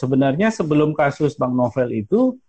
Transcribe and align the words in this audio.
sebenarnya 0.00 0.48
sebelum 0.48 0.96
kasus 0.96 1.36
Bang 1.36 1.52
Novel 1.52 1.92
itu 1.92 2.40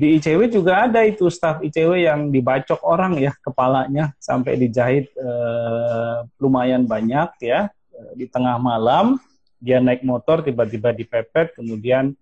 di 0.00 0.16
ICW 0.16 0.48
juga 0.48 0.88
ada 0.88 1.04
itu 1.04 1.28
staf 1.28 1.60
ICW 1.60 2.08
yang 2.08 2.32
dibacok 2.32 2.80
orang 2.86 3.20
ya 3.20 3.36
kepalanya 3.44 4.16
sampai 4.16 4.56
dijahit 4.56 5.12
uh, 5.20 6.24
lumayan 6.40 6.88
banyak 6.88 7.28
ya 7.44 7.68
di 8.16 8.24
tengah 8.24 8.56
malam 8.56 9.20
dia 9.60 9.76
naik 9.76 10.00
motor 10.00 10.40
tiba-tiba 10.40 10.96
dipepet 10.96 11.52
kemudian 11.52 12.16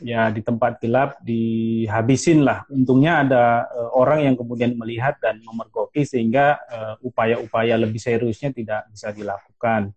ya 0.00 0.32
di 0.32 0.40
tempat 0.40 0.80
gelap 0.80 1.20
dihabisin 1.20 2.40
lah 2.40 2.64
untungnya 2.72 3.20
ada 3.20 3.68
uh, 3.68 3.92
orang 4.00 4.24
yang 4.24 4.34
kemudian 4.40 4.72
melihat 4.72 5.20
dan 5.20 5.44
memergoki 5.44 6.08
sehingga 6.08 6.56
upaya-upaya 7.04 7.76
uh, 7.76 7.82
lebih 7.84 8.00
seriusnya 8.00 8.48
tidak 8.48 8.88
bisa 8.88 9.12
dilakukan. 9.12 9.92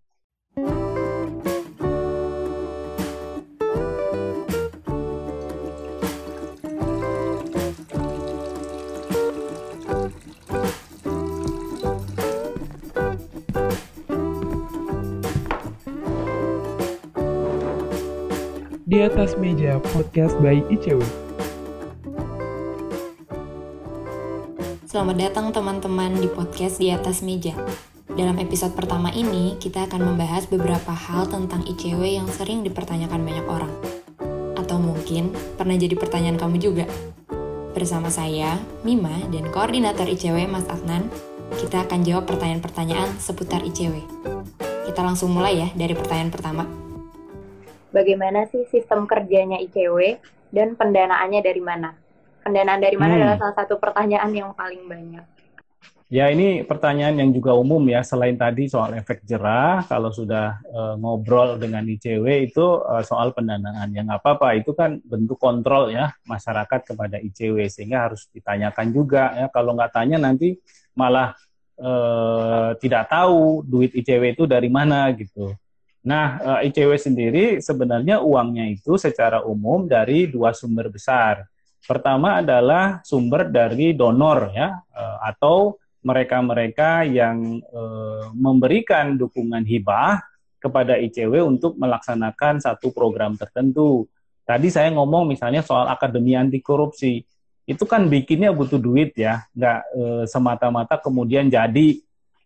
Di 18.97 19.05
atas 19.05 19.37
meja 19.37 19.77
podcast 19.93 20.33
by 20.41 20.57
ICW. 20.73 20.97
Selamat 24.89 25.21
datang 25.21 25.53
teman-teman 25.53 26.17
di 26.17 26.25
podcast 26.25 26.81
di 26.81 26.89
atas 26.89 27.21
meja. 27.21 27.53
Dalam 28.09 28.41
episode 28.41 28.73
pertama 28.73 29.13
ini, 29.13 29.53
kita 29.61 29.85
akan 29.85 30.01
membahas 30.01 30.49
beberapa 30.49 30.97
hal 30.97 31.29
tentang 31.29 31.61
ICW 31.69 32.17
yang 32.17 32.25
sering 32.25 32.65
dipertanyakan 32.65 33.21
banyak 33.21 33.45
orang. 33.45 33.69
Atau 34.57 34.81
mungkin 34.81 35.29
pernah 35.61 35.77
jadi 35.77 35.93
pertanyaan 35.93 36.41
kamu 36.41 36.57
juga. 36.57 36.89
Bersama 37.77 38.09
saya, 38.09 38.57
Mima, 38.81 39.13
dan 39.29 39.45
koordinator 39.53 40.09
ICW 40.09 40.49
Mas 40.49 40.65
Adnan, 40.73 41.05
kita 41.61 41.85
akan 41.85 42.01
jawab 42.01 42.25
pertanyaan-pertanyaan 42.25 43.13
seputar 43.21 43.61
ICW. 43.61 43.93
Kita 44.89 45.05
langsung 45.05 45.37
mulai 45.37 45.61
ya 45.61 45.69
dari 45.77 45.93
pertanyaan 45.93 46.33
pertama 46.33 46.86
bagaimana 47.97 48.45
sih 48.53 48.69
sistem 48.69 49.09
kerjanya 49.09 49.57
ICW 49.65 50.21
dan 50.53 50.77
pendanaannya 50.77 51.41
dari 51.41 51.61
mana? 51.65 51.97
Pendanaan 52.45 52.79
dari 52.79 52.95
mana 52.95 53.17
hmm. 53.17 53.19
adalah 53.25 53.37
salah 53.41 53.55
satu 53.57 53.81
pertanyaan 53.81 54.29
yang 54.31 54.53
paling 54.53 54.85
banyak. 54.85 55.25
Ya 56.07 56.31
ini 56.31 56.63
pertanyaan 56.63 57.19
yang 57.19 57.35
juga 57.35 57.51
umum 57.51 57.83
ya 57.83 57.99
selain 57.99 58.39
tadi 58.39 58.71
soal 58.71 58.95
efek 58.95 59.27
jerah 59.27 59.83
kalau 59.91 60.07
sudah 60.07 60.55
e, 60.63 60.81
ngobrol 61.03 61.59
dengan 61.59 61.83
ICW 61.83 62.47
itu 62.47 62.63
e, 62.79 63.03
soal 63.03 63.35
pendanaan 63.35 63.91
yang 63.91 64.07
apa-apa 64.07 64.55
itu 64.55 64.71
kan 64.71 65.03
bentuk 65.03 65.35
kontrol 65.35 65.91
ya 65.91 66.15
masyarakat 66.23 66.95
kepada 66.95 67.19
ICW 67.19 67.59
sehingga 67.67 68.07
harus 68.07 68.31
ditanyakan 68.31 68.87
juga 68.95 69.35
ya 69.35 69.51
kalau 69.51 69.75
nggak 69.75 69.91
tanya 69.91 70.15
nanti 70.15 70.55
malah 70.95 71.35
e, 71.75 71.91
tidak 72.79 73.11
tahu 73.11 73.67
duit 73.67 73.91
ICW 73.91 74.39
itu 74.39 74.47
dari 74.47 74.71
mana 74.71 75.11
gitu. 75.11 75.59
Nah, 76.07 76.39
eh, 76.63 76.71
ICW 76.71 76.95
sendiri 76.95 77.45
sebenarnya 77.59 78.23
uangnya 78.23 78.71
itu 78.71 78.95
secara 78.95 79.43
umum 79.43 79.91
dari 79.91 80.31
dua 80.31 80.55
sumber 80.55 80.87
besar. 80.87 81.43
Pertama 81.83 82.39
adalah 82.39 83.03
sumber 83.03 83.51
dari 83.51 83.91
donor 83.91 84.55
ya 84.55 84.71
eh, 84.71 85.17
atau 85.27 85.75
mereka-mereka 86.07 87.03
yang 87.03 87.59
eh, 87.59 88.25
memberikan 88.31 89.19
dukungan 89.19 89.67
hibah 89.67 90.23
kepada 90.63 90.95
ICW 90.95 91.43
untuk 91.43 91.75
melaksanakan 91.75 92.63
satu 92.63 92.95
program 92.95 93.35
tertentu. 93.35 94.07
Tadi 94.47 94.71
saya 94.71 94.87
ngomong 94.95 95.27
misalnya 95.27 95.59
soal 95.59 95.91
akademi 95.91 96.39
anti 96.39 96.63
korupsi. 96.63 97.19
Itu 97.67 97.83
kan 97.83 98.07
bikinnya 98.07 98.55
butuh 98.55 98.79
duit 98.79 99.11
ya, 99.19 99.43
nggak 99.51 99.91
semata-mata 100.23 100.95
kemudian 101.03 101.51
jadi 101.51 101.99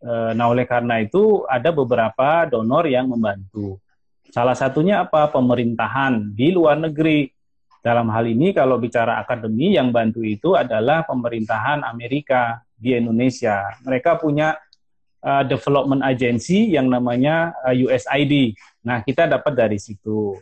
nah, 0.08 0.46
oleh 0.50 0.66
karena 0.66 0.98
itu 0.98 1.46
ada 1.46 1.70
beberapa 1.70 2.50
donor 2.50 2.90
yang 2.90 3.06
membantu. 3.10 3.78
Salah 4.32 4.56
satunya 4.56 5.04
apa? 5.04 5.28
Pemerintahan 5.28 6.32
di 6.32 6.56
luar 6.56 6.80
negeri. 6.80 7.28
Dalam 7.82 8.14
hal 8.14 8.30
ini 8.30 8.54
kalau 8.54 8.78
bicara 8.78 9.18
akademi 9.18 9.74
yang 9.74 9.90
bantu 9.90 10.22
itu 10.22 10.54
adalah 10.54 11.02
pemerintahan 11.04 11.82
Amerika 11.84 12.62
di 12.78 12.94
Indonesia. 12.94 13.74
Mereka 13.82 14.22
punya 14.22 14.54
uh, 15.26 15.44
development 15.44 16.06
agency 16.06 16.74
yang 16.78 16.88
namanya 16.88 17.52
uh, 17.66 17.74
eh, 17.74 17.86
USAID. 17.86 18.56
Nah, 18.86 19.02
kita 19.04 19.26
dapat 19.30 19.54
dari 19.54 19.78
situ. 19.82 20.38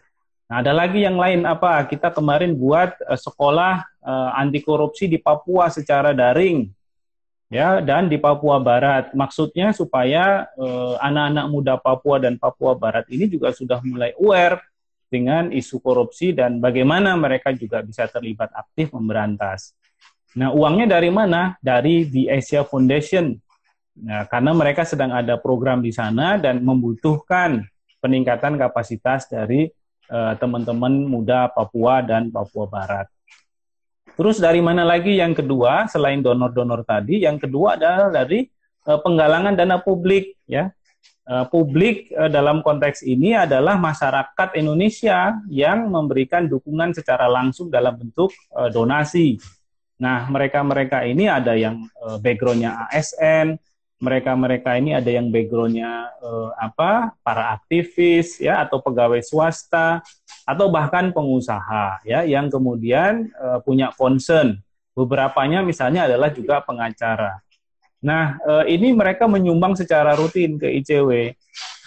Nah, 0.52 0.62
ada 0.62 0.75
lagi 0.75 1.02
yang 1.02 1.16
lain 1.16 1.48
apa? 1.48 1.84
Kita 1.88 2.12
kemarin 2.12 2.53
buat 2.59 2.94
uh, 3.08 3.18
sekolah 3.18 3.88
uh, 4.03 4.30
anti 4.36 4.59
korupsi 4.64 5.08
di 5.08 5.18
Papua 5.18 5.72
secara 5.72 6.16
daring 6.16 6.68
ya 7.50 7.82
dan 7.82 8.08
di 8.08 8.16
Papua 8.22 8.62
Barat. 8.62 9.12
Maksudnya 9.12 9.74
supaya 9.74 10.48
eh, 10.56 10.96
anak-anak 11.02 11.46
muda 11.50 11.74
Papua 11.82 12.22
dan 12.22 12.38
Papua 12.38 12.78
Barat 12.78 13.10
ini 13.10 13.26
juga 13.26 13.52
sudah 13.52 13.82
mulai 13.82 14.14
aware 14.16 14.62
dengan 15.10 15.50
isu 15.50 15.82
korupsi 15.82 16.32
dan 16.32 16.62
bagaimana 16.62 17.18
mereka 17.18 17.50
juga 17.52 17.82
bisa 17.82 18.06
terlibat 18.06 18.54
aktif 18.54 18.94
memberantas. 18.94 19.74
Nah, 20.38 20.54
uangnya 20.54 21.02
dari 21.02 21.10
mana? 21.10 21.58
Dari 21.58 22.06
The 22.06 22.30
Asia 22.30 22.62
Foundation. 22.62 23.34
Nah, 24.00 24.30
karena 24.30 24.54
mereka 24.54 24.86
sedang 24.86 25.10
ada 25.10 25.36
program 25.42 25.81
di 25.81 25.90
sana 25.90 26.38
dan 26.38 26.62
membutuhkan 26.62 27.66
peningkatan 28.00 28.56
kapasitas 28.62 29.26
dari 29.26 29.66
eh, 30.08 30.34
teman-teman 30.38 31.10
muda 31.10 31.50
Papua 31.50 32.06
dan 32.06 32.30
Papua 32.30 32.70
Barat. 32.70 33.10
Terus 34.19 34.35
dari 34.44 34.59
mana 34.59 34.84
lagi 34.84 35.16
yang 35.16 35.31
kedua 35.31 35.88
selain 35.88 36.19
donor-donor 36.19 36.84
tadi? 36.84 37.24
Yang 37.24 37.47
kedua 37.47 37.80
adalah 37.80 38.12
dari 38.12 38.44
uh, 38.84 39.00
penggalangan 39.00 39.56
dana 39.56 39.80
publik 39.80 40.35
ya. 40.44 40.68
Uh, 41.24 41.47
publik 41.47 42.12
uh, 42.19 42.28
dalam 42.28 42.59
konteks 42.59 43.07
ini 43.07 43.31
adalah 43.31 43.80
masyarakat 43.80 44.59
Indonesia 44.59 45.40
yang 45.47 45.88
memberikan 45.88 46.52
dukungan 46.52 46.91
secara 46.91 47.31
langsung 47.31 47.72
dalam 47.72 47.96
bentuk 47.96 48.35
donasi. 48.75 49.40
Nah, 50.03 50.28
mereka-mereka 50.28 51.07
ini 51.07 51.31
ada 51.31 51.56
yang 51.56 51.88
backgroundnya 52.19 52.91
ASN, 52.91 53.56
mereka-mereka 54.00 54.80
ini 54.80 54.96
ada 54.96 55.12
yang 55.12 55.28
backgroundnya 55.28 56.16
eh, 56.24 56.50
apa 56.56 57.12
para 57.20 57.52
aktivis 57.60 58.40
ya 58.40 58.64
atau 58.64 58.80
pegawai 58.80 59.20
swasta 59.20 60.00
atau 60.48 60.72
bahkan 60.72 61.12
pengusaha 61.12 62.00
ya 62.08 62.24
yang 62.24 62.48
kemudian 62.48 63.28
eh, 63.28 63.60
punya 63.62 63.92
concern. 63.94 64.58
Beberapanya 64.96 65.64
misalnya 65.64 66.08
adalah 66.08 66.32
juga 66.32 66.64
pengacara. 66.64 67.44
Nah 68.00 68.40
eh, 68.40 68.80
ini 68.80 68.96
mereka 68.96 69.28
menyumbang 69.28 69.76
secara 69.76 70.16
rutin 70.16 70.56
ke 70.56 70.72
ICW 70.80 71.36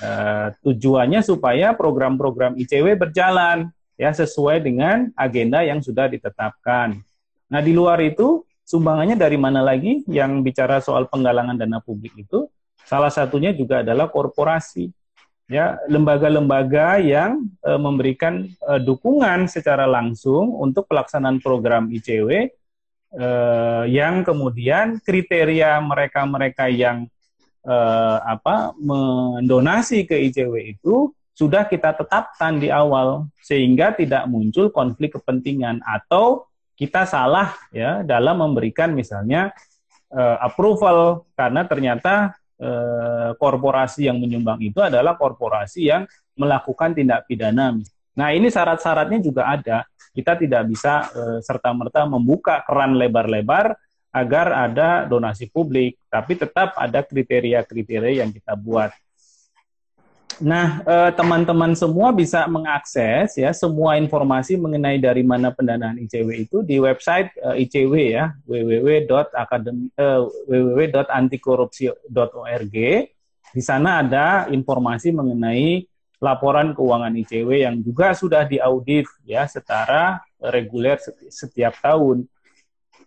eh, 0.05 0.47
tujuannya 0.61 1.25
supaya 1.25 1.73
program-program 1.73 2.61
ICW 2.61 2.93
berjalan 3.01 3.73
ya 3.97 4.13
sesuai 4.13 4.61
dengan 4.61 5.09
agenda 5.17 5.65
yang 5.65 5.81
sudah 5.81 6.13
ditetapkan. 6.13 7.01
Nah 7.49 7.61
di 7.65 7.73
luar 7.73 8.05
itu 8.05 8.45
sumbangannya 8.67 9.19
dari 9.19 9.37
mana 9.39 9.61
lagi 9.61 10.03
yang 10.09 10.41
bicara 10.41 10.79
soal 10.81 11.07
penggalangan 11.11 11.59
dana 11.59 11.79
publik 11.83 12.15
itu? 12.17 12.47
Salah 12.83 13.11
satunya 13.11 13.55
juga 13.55 13.81
adalah 13.81 14.11
korporasi 14.11 14.91
ya 15.53 15.77
lembaga-lembaga 15.91 16.97
yang 17.03 17.45
e, 17.61 17.71
memberikan 17.77 18.49
e, 18.49 18.73
dukungan 18.81 19.45
secara 19.51 19.85
langsung 19.85 20.57
untuk 20.57 20.89
pelaksanaan 20.89 21.45
program 21.45 21.93
ICW 21.93 22.49
e, 23.13 23.29
yang 23.93 24.25
kemudian 24.25 24.97
kriteria 25.05 25.77
mereka-mereka 25.85 26.73
yang 26.73 27.05
e, 27.61 27.77
apa 28.25 28.73
mendonasi 28.81 30.09
ke 30.09 30.17
ICW 30.31 30.79
itu 30.79 31.13
sudah 31.33 31.69
kita 31.69 31.97
tetapkan 31.97 32.57
di 32.57 32.69
awal 32.73 33.29
sehingga 33.41 33.93
tidak 33.93 34.29
muncul 34.29 34.73
konflik 34.73 35.17
kepentingan 35.17 35.81
atau 35.85 36.49
kita 36.77 37.05
salah 37.05 37.55
ya 37.71 38.01
dalam 38.03 38.41
memberikan 38.41 38.93
misalnya 38.93 39.53
uh, 40.13 40.37
approval 40.41 41.29
karena 41.37 41.65
ternyata 41.65 42.37
uh, 42.61 43.33
korporasi 43.37 44.09
yang 44.09 44.21
menyumbang 44.21 44.61
itu 44.61 44.79
adalah 44.81 45.17
korporasi 45.17 45.89
yang 45.89 46.05
melakukan 46.37 46.97
tindak 46.97 47.29
pidana. 47.29 47.77
Nah, 48.13 48.29
ini 48.33 48.53
syarat-syaratnya 48.53 49.21
juga 49.25 49.49
ada. 49.49 49.85
Kita 50.13 50.37
tidak 50.37 50.69
bisa 50.69 51.09
uh, 51.13 51.39
serta-merta 51.41 52.05
membuka 52.05 52.61
keran 52.65 52.97
lebar-lebar 52.97 53.77
agar 54.13 54.69
ada 54.69 55.09
donasi 55.09 55.49
publik, 55.49 55.97
tapi 56.13 56.37
tetap 56.37 56.77
ada 56.77 57.01
kriteria-kriteria 57.01 58.21
yang 58.21 58.29
kita 58.29 58.53
buat. 58.53 58.93
Nah, 60.41 60.81
eh, 60.87 61.11
teman-teman 61.13 61.77
semua 61.77 62.09
bisa 62.15 62.47
mengakses 62.49 63.37
ya 63.37 63.53
semua 63.53 64.01
informasi 64.01 64.57
mengenai 64.57 64.97
dari 64.97 65.21
mana 65.21 65.53
pendanaan 65.53 66.01
ICW 66.01 66.49
itu 66.49 66.65
di 66.65 66.81
website 66.81 67.29
eh, 67.37 67.61
ICW 67.67 67.95
ya 68.17 68.33
eh, 68.49 68.65
www.antikorupsi.org. 70.49 72.77
Di 73.53 73.61
sana 73.61 74.01
ada 74.01 74.49
informasi 74.49 75.13
mengenai 75.13 75.85
laporan 76.23 76.71
keuangan 76.73 77.13
ICW 77.13 77.69
yang 77.69 77.77
juga 77.85 78.17
sudah 78.17 78.49
diaudit 78.49 79.05
ya 79.27 79.45
secara 79.45 80.25
reguler 80.41 80.97
setiap 81.29 81.77
tahun. 81.83 82.25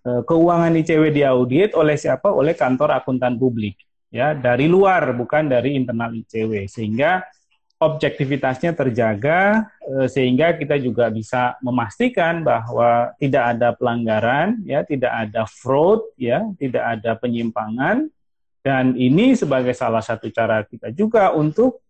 Keuangan 0.06 0.78
ICW 0.86 1.10
diaudit 1.10 1.74
oleh 1.74 1.98
siapa? 1.98 2.30
Oleh 2.30 2.54
kantor 2.54 2.94
akuntan 2.94 3.42
publik 3.42 3.85
ya 4.16 4.32
dari 4.32 4.72
luar 4.72 5.12
bukan 5.12 5.52
dari 5.52 5.76
internal 5.76 6.16
ICW 6.16 6.72
sehingga 6.72 7.28
objektivitasnya 7.76 8.72
terjaga 8.72 9.68
eh, 9.84 10.08
sehingga 10.08 10.56
kita 10.56 10.80
juga 10.80 11.12
bisa 11.12 11.60
memastikan 11.60 12.40
bahwa 12.40 13.12
tidak 13.20 13.44
ada 13.52 13.76
pelanggaran 13.76 14.64
ya 14.64 14.88
tidak 14.88 15.12
ada 15.12 15.44
fraud 15.44 16.08
ya 16.16 16.48
tidak 16.56 16.84
ada 17.00 17.12
penyimpangan. 17.20 18.08
Dan 18.66 18.98
ini 18.98 19.38
sebagai 19.38 19.78
salah 19.78 20.02
satu 20.02 20.26
cara 20.34 20.66
kita 20.66 20.90
juga 20.90 21.30
untuk 21.38 21.86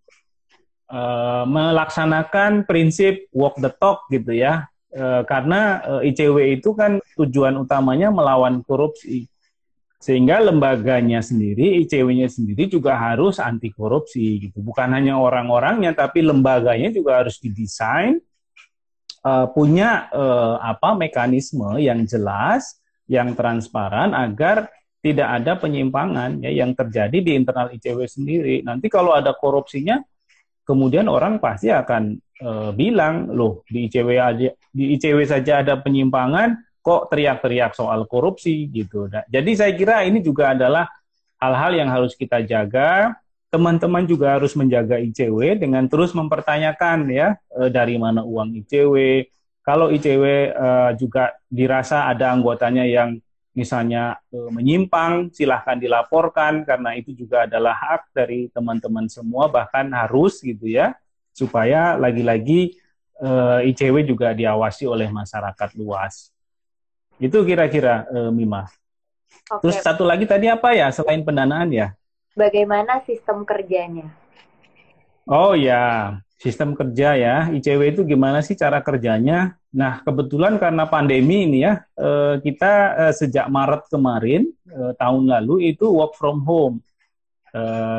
uh, 0.91 1.47
melaksanakan 1.47 2.67
prinsip 2.67 3.31
walk 3.31 3.55
the 3.63 3.71
talk 3.71 4.03
gitu 4.11 4.35
ya. 4.35 4.67
Eh, 4.95 5.21
karena 5.27 5.83
eh, 5.99 6.07
ICW 6.15 6.55
itu 6.55 6.71
kan 6.71 7.03
tujuan 7.19 7.59
utamanya 7.59 8.07
melawan 8.15 8.63
korupsi. 8.63 9.27
Sehingga 9.99 10.43
lembaganya 10.43 11.23
sendiri, 11.23 11.81
ICW-nya 11.85 12.29
sendiri 12.29 12.69
juga 12.69 12.99
harus 12.99 13.41
anti 13.41 13.73
korupsi 13.73 14.37
gitu. 14.49 14.61
Bukan 14.61 14.91
hanya 14.91 15.17
orang-orangnya 15.17 15.95
tapi 15.95 16.21
lembaganya 16.21 16.93
juga 16.93 17.23
harus 17.23 17.41
didesain 17.41 18.21
uh, 19.25 19.47
punya 19.49 20.11
uh, 20.13 20.61
apa 20.61 20.93
mekanisme 20.93 21.79
yang 21.81 22.05
jelas, 22.05 22.77
yang 23.09 23.33
transparan 23.33 24.13
agar 24.13 24.69
tidak 25.05 25.29
ada 25.41 25.53
penyimpangan 25.61 26.41
ya 26.41 26.49
yang 26.49 26.73
terjadi 26.73 27.21
di 27.21 27.37
internal 27.37 27.69
ICW 27.69 28.09
sendiri. 28.09 28.65
Nanti 28.65 28.89
kalau 28.89 29.13
ada 29.13 29.37
korupsinya 29.37 30.01
kemudian 30.65 31.05
orang 31.05 31.37
pasti 31.37 31.69
akan 31.69 32.17
e, 32.41 32.49
bilang 32.73 33.29
loh 33.29 33.61
di 33.69 33.85
ICW 33.85 34.09
aja 34.17 34.49
di 34.73 34.97
ICW 34.97 35.21
saja 35.29 35.61
ada 35.61 35.77
penyimpangan 35.77 36.57
kok 36.85 37.09
teriak-teriak 37.09 37.73
soal 37.73 38.05
korupsi 38.05 38.69
gitu. 38.69 39.09
Nah, 39.09 39.25
jadi 39.25 39.51
saya 39.57 39.73
kira 39.73 40.05
ini 40.05 40.21
juga 40.21 40.53
adalah 40.53 40.85
hal-hal 41.41 41.73
yang 41.73 41.89
harus 41.89 42.13
kita 42.13 42.45
jaga. 42.45 43.17
Teman-teman 43.49 44.05
juga 44.05 44.37
harus 44.37 44.53
menjaga 44.53 45.01
ICW 45.01 45.57
dengan 45.57 45.89
terus 45.89 46.13
mempertanyakan 46.13 47.09
ya 47.09 47.33
e, 47.49 47.73
dari 47.73 47.97
mana 47.97 48.21
uang 48.21 48.53
ICW. 48.61 49.25
Kalau 49.65 49.89
ICW 49.89 50.53
e, 50.53 50.67
juga 51.01 51.33
dirasa 51.49 52.05
ada 52.05 52.29
anggotanya 52.29 52.85
yang 52.85 53.17
misalnya 53.57 54.21
e, 54.29 54.37
menyimpang, 54.53 55.33
silahkan 55.33 55.81
dilaporkan 55.81 56.67
karena 56.69 56.93
itu 56.99 57.17
juga 57.17 57.49
adalah 57.49 57.73
hak 57.73 58.13
dari 58.13 58.51
teman-teman 58.53 59.09
semua 59.09 59.49
bahkan 59.49 59.89
harus 59.89 60.37
gitu 60.43 60.69
ya 60.69 60.93
supaya 61.33 61.97
lagi-lagi 61.97 62.77
ICW 63.63 64.03
juga 64.03 64.35
diawasi 64.35 64.91
oleh 64.91 65.07
masyarakat 65.07 65.71
luas. 65.79 66.34
Itu 67.21 67.47
kira-kira 67.47 68.07
e, 68.11 68.19
Mima. 68.33 68.67
Oke. 69.51 69.61
Terus 69.69 69.77
satu 69.79 70.03
lagi 70.03 70.25
tadi 70.25 70.49
apa 70.49 70.73
ya 70.73 70.89
selain 70.89 71.21
pendanaan 71.21 71.69
ya? 71.69 71.87
Bagaimana 72.35 72.99
sistem 73.05 73.47
kerjanya? 73.47 74.11
Oh 75.25 75.57
ya, 75.57 76.19
sistem 76.37 76.77
kerja 76.77 77.17
ya. 77.17 77.35
ICW 77.49 77.97
itu 77.97 78.01
gimana 78.05 78.43
sih 78.45 78.53
cara 78.53 78.83
kerjanya? 78.83 79.57
Nah, 79.73 80.05
kebetulan 80.05 80.55
karena 80.61 80.85
pandemi 80.85 81.49
ini 81.49 81.65
ya, 81.65 81.81
eh, 81.97 82.37
kita 82.45 82.73
eh, 83.07 83.13
sejak 83.15 83.49
Maret 83.49 83.89
kemarin 83.89 84.45
eh, 84.69 84.91
tahun 84.95 85.25
lalu 85.25 85.73
itu 85.73 85.89
work 85.89 86.13
from 86.19 86.43
home. 86.45 86.77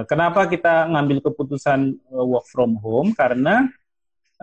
Kenapa 0.04 0.44
kita 0.52 0.84
ngambil 0.84 1.24
keputusan 1.24 1.96
work 2.12 2.44
from 2.44 2.76
home? 2.76 3.16
Karena 3.16 3.64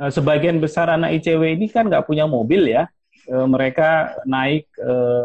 sebagian 0.10 0.58
besar 0.58 0.90
anak 0.90 1.22
ICW 1.22 1.54
ini 1.54 1.70
kan 1.70 1.86
nggak 1.86 2.10
punya 2.10 2.26
mobil 2.26 2.66
ya. 2.66 2.90
Mereka 3.24 4.24
naik 4.28 4.68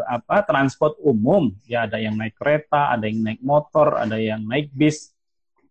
apa 0.07 0.47
transport 0.47 0.95
umum, 1.03 1.51
ya 1.67 1.83
ada 1.83 1.99
yang 1.99 2.15
naik 2.15 2.39
kereta, 2.39 2.95
ada 2.95 3.11
yang 3.11 3.19
naik 3.19 3.43
motor, 3.43 3.99
ada 3.99 4.15
yang 4.15 4.39
naik 4.47 4.71
bis 4.71 5.11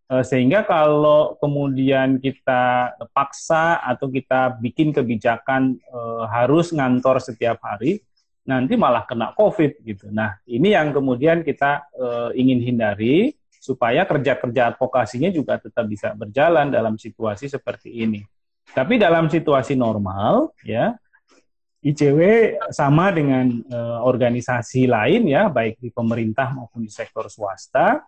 Eh, 0.09 0.25
sehingga 0.25 0.65
kalau 0.65 1.37
kemudian 1.37 2.17
kita 2.17 2.97
paksa 3.13 3.77
atau 3.85 4.09
kita 4.09 4.57
bikin 4.57 4.89
kebijakan 4.89 5.77
uh, 5.93 6.25
harus 6.33 6.73
ngantor 6.73 7.21
setiap 7.21 7.61
hari, 7.61 8.01
nanti 8.49 8.73
malah 8.73 9.05
kena 9.05 9.37
COVID 9.37 9.85
gitu. 9.85 10.09
Nah, 10.09 10.41
ini 10.49 10.73
yang 10.73 10.97
kemudian 10.97 11.45
kita 11.45 11.93
uh, 11.93 12.33
ingin 12.33 12.57
hindari 12.65 13.37
supaya 13.61 14.09
kerja-kerja 14.09 14.73
advokasinya 14.73 15.29
juga 15.29 15.61
tetap 15.61 15.85
bisa 15.85 16.17
berjalan 16.17 16.73
dalam 16.73 16.97
situasi 16.97 17.53
seperti 17.53 18.01
ini. 18.01 18.25
Tapi 18.73 18.97
dalam 18.97 19.29
situasi 19.29 19.77
normal, 19.77 20.57
ya 20.65 20.97
ICW 21.89 22.21
sama 22.69 23.09
dengan 23.09 23.49
uh, 23.73 24.05
organisasi 24.05 24.85
lain 24.85 25.25
ya, 25.25 25.49
baik 25.49 25.81
di 25.81 25.89
pemerintah 25.89 26.53
maupun 26.53 26.85
di 26.85 26.93
sektor 26.93 27.25
swasta, 27.33 28.05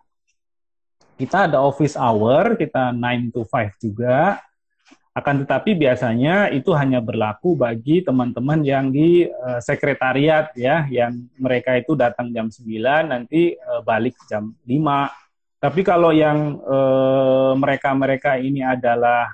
kita 1.17 1.49
ada 1.49 1.65
office 1.65 1.97
hour, 1.97 2.53
kita 2.61 2.93
9 2.93 3.33
to 3.33 3.41
5 3.41 3.81
juga. 3.81 4.37
Akan 5.11 5.43
tetapi 5.43 5.75
biasanya 5.75 6.53
itu 6.55 6.71
hanya 6.71 7.03
berlaku 7.03 7.57
bagi 7.57 7.99
teman-teman 7.99 8.63
yang 8.63 8.93
di 8.93 9.25
uh, 9.25 9.59
sekretariat 9.59 10.53
ya, 10.53 10.85
yang 10.85 11.17
mereka 11.41 11.73
itu 11.75 11.97
datang 11.97 12.29
jam 12.29 12.53
9 12.53 12.61
nanti 13.09 13.57
uh, 13.57 13.81
balik 13.81 14.13
jam 14.29 14.53
5. 14.63 15.09
Tapi 15.61 15.85
kalau 15.85 16.09
yang 16.09 16.57
mereka-mereka 17.53 18.41
ini 18.41 18.65
adalah 18.65 19.29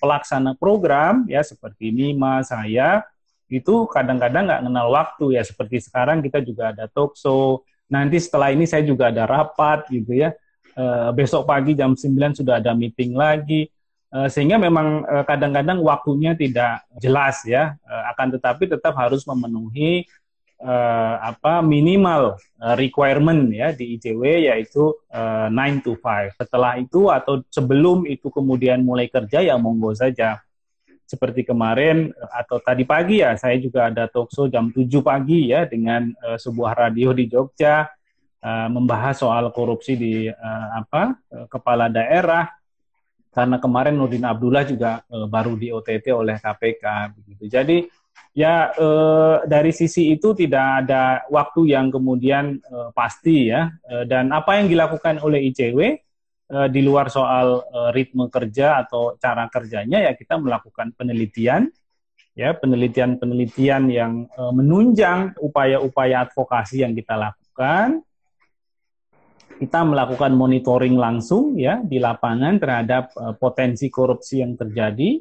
pelaksana 0.00 0.56
program 0.56 1.28
ya 1.28 1.44
seperti 1.44 1.92
Nima, 1.92 2.40
saya 2.40 3.04
itu 3.46 3.86
kadang-kadang 3.86 4.50
nggak 4.50 4.62
kenal 4.66 4.88
waktu 4.90 5.38
ya 5.38 5.42
seperti 5.46 5.78
sekarang 5.82 6.22
kita 6.22 6.42
juga 6.42 6.74
ada 6.74 6.90
talk 6.90 7.14
show. 7.14 7.62
Nanti 7.86 8.18
setelah 8.18 8.50
ini 8.50 8.66
saya 8.66 8.82
juga 8.82 9.14
ada 9.14 9.30
rapat 9.30 9.86
gitu 9.94 10.10
ya 10.10 10.34
uh, 10.76 11.10
besok 11.16 11.48
pagi 11.48 11.72
jam 11.74 11.96
9 11.96 12.38
sudah 12.42 12.60
ada 12.60 12.76
meeting 12.76 13.16
lagi 13.16 13.66
uh, 14.12 14.28
sehingga 14.28 14.60
memang 14.60 15.02
uh, 15.08 15.24
kadang-kadang 15.24 15.80
waktunya 15.80 16.36
tidak 16.36 16.84
jelas 17.00 17.42
ya 17.48 17.74
uh, 17.88 18.02
akan 18.14 18.36
tetapi 18.36 18.68
tetap 18.68 18.94
harus 18.94 19.24
memenuhi 19.24 20.04
uh, 20.60 21.16
apa 21.24 21.64
minimal 21.64 22.36
requirement 22.76 23.52
ya 23.52 23.72
di 23.72 23.96
ICW 23.96 24.52
yaitu 24.52 24.92
uh, 25.12 25.48
9 25.48 25.84
to 25.84 25.96
5. 25.98 26.36
Setelah 26.36 26.80
itu 26.80 27.08
atau 27.08 27.40
sebelum 27.52 28.04
itu 28.08 28.28
kemudian 28.28 28.84
mulai 28.84 29.08
kerja 29.08 29.40
ya 29.44 29.56
monggo 29.56 29.92
saja. 29.96 30.40
Seperti 31.06 31.46
kemarin 31.46 32.10
atau 32.34 32.58
tadi 32.58 32.82
pagi 32.82 33.22
ya 33.22 33.38
saya 33.38 33.54
juga 33.62 33.86
ada 33.86 34.10
talk 34.10 34.34
show 34.34 34.50
jam 34.50 34.74
7 34.74 34.90
pagi 35.06 35.54
ya 35.54 35.62
dengan 35.62 36.10
uh, 36.26 36.34
sebuah 36.34 36.74
radio 36.74 37.14
di 37.14 37.30
Jogja 37.30 37.86
uh, 38.42 38.68
membahas 38.68 39.14
soal 39.22 39.54
korupsi 39.54 39.94
di 39.94 40.26
uh, 40.26 40.68
apa 40.74 41.14
uh, 41.30 41.46
kepala 41.46 41.86
daerah 41.86 42.50
karena 43.30 43.62
kemarin 43.62 43.94
Nurdin 43.94 44.26
Abdullah 44.26 44.66
juga 44.66 45.06
uh, 45.06 45.30
baru 45.30 45.54
di 45.54 45.70
OTT 45.70 46.10
oleh 46.10 46.42
KPK 46.42 46.84
begitu. 47.14 47.44
Jadi 47.46 47.78
ya 48.36 48.72
uh, 48.74 49.44
dari 49.44 49.70
sisi 49.72 50.12
itu 50.12 50.32
tidak 50.36 50.84
ada 50.84 51.22
waktu 51.32 51.72
yang 51.72 51.88
kemudian 51.88 52.58
uh, 52.66 52.90
pasti 52.92 53.54
ya 53.54 53.72
uh, 53.88 54.04
dan 54.08 54.34
apa 54.34 54.58
yang 54.58 54.66
dilakukan 54.68 55.22
oleh 55.24 55.52
ICW 55.52 56.05
uh, 56.52 56.68
di 56.70 56.80
luar 56.82 57.10
soal 57.10 57.62
uh, 57.66 57.90
ritme 57.90 58.28
kerja 58.30 58.86
atau 58.86 59.14
cara 59.18 59.46
kerjanya 59.50 60.02
ya 60.06 60.12
kita 60.14 60.38
melakukan 60.38 60.94
penelitian 60.94 61.70
ya 62.36 62.52
penelitian-penelitian 62.52 63.82
yang 63.88 64.12
uh, 64.36 64.52
menunjang 64.52 65.32
upaya-upaya 65.40 66.28
advokasi 66.28 66.84
yang 66.84 66.92
kita 66.92 67.16
lakukan 67.16 68.04
kita 69.56 69.80
melakukan 69.88 70.36
monitoring 70.36 71.00
langsung 71.00 71.56
ya 71.56 71.80
di 71.80 71.96
lapangan 71.96 72.60
terhadap 72.60 73.08
uh, 73.16 73.32
potensi 73.32 73.88
korupsi 73.88 74.44
yang 74.44 74.52
terjadi. 74.52 75.16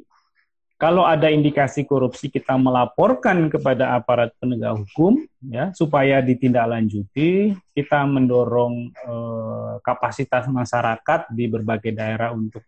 Kalau 0.75 1.07
ada 1.07 1.31
indikasi 1.31 1.87
korupsi 1.87 2.27
kita 2.27 2.59
melaporkan 2.59 3.47
kepada 3.47 3.95
aparat 3.95 4.35
penegak 4.43 4.75
hukum 4.75 5.23
ya 5.47 5.71
supaya 5.71 6.19
ditindaklanjuti. 6.19 7.55
Kita 7.71 8.03
mendorong 8.03 8.91
uh, 9.07 9.79
kapasitas 9.79 10.51
masyarakat 10.51 11.31
di 11.31 11.47
berbagai 11.47 11.95
daerah 11.95 12.35
untuk 12.35 12.59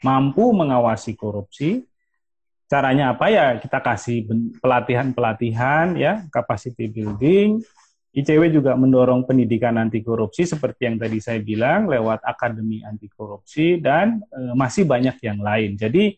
mampu 0.00 0.48
mengawasi 0.56 1.12
korupsi. 1.12 1.84
Caranya 2.72 3.12
apa 3.12 3.28
ya? 3.28 3.60
Kita 3.60 3.84
kasih 3.84 4.24
pelatihan-pelatihan 4.56 5.92
ya, 6.00 6.24
capacity 6.32 6.88
building, 6.88 7.60
ICW 8.12 8.52
juga 8.52 8.76
mendorong 8.76 9.24
pendidikan 9.24 9.80
anti 9.80 10.04
korupsi 10.04 10.44
seperti 10.44 10.84
yang 10.84 11.00
tadi 11.00 11.16
saya 11.16 11.40
bilang 11.40 11.88
lewat 11.88 12.20
Akademi 12.20 12.84
Anti 12.84 13.08
Korupsi 13.08 13.80
dan 13.80 14.20
e, 14.28 14.52
masih 14.52 14.84
banyak 14.84 15.16
yang 15.24 15.40
lain. 15.40 15.80
Jadi 15.80 16.12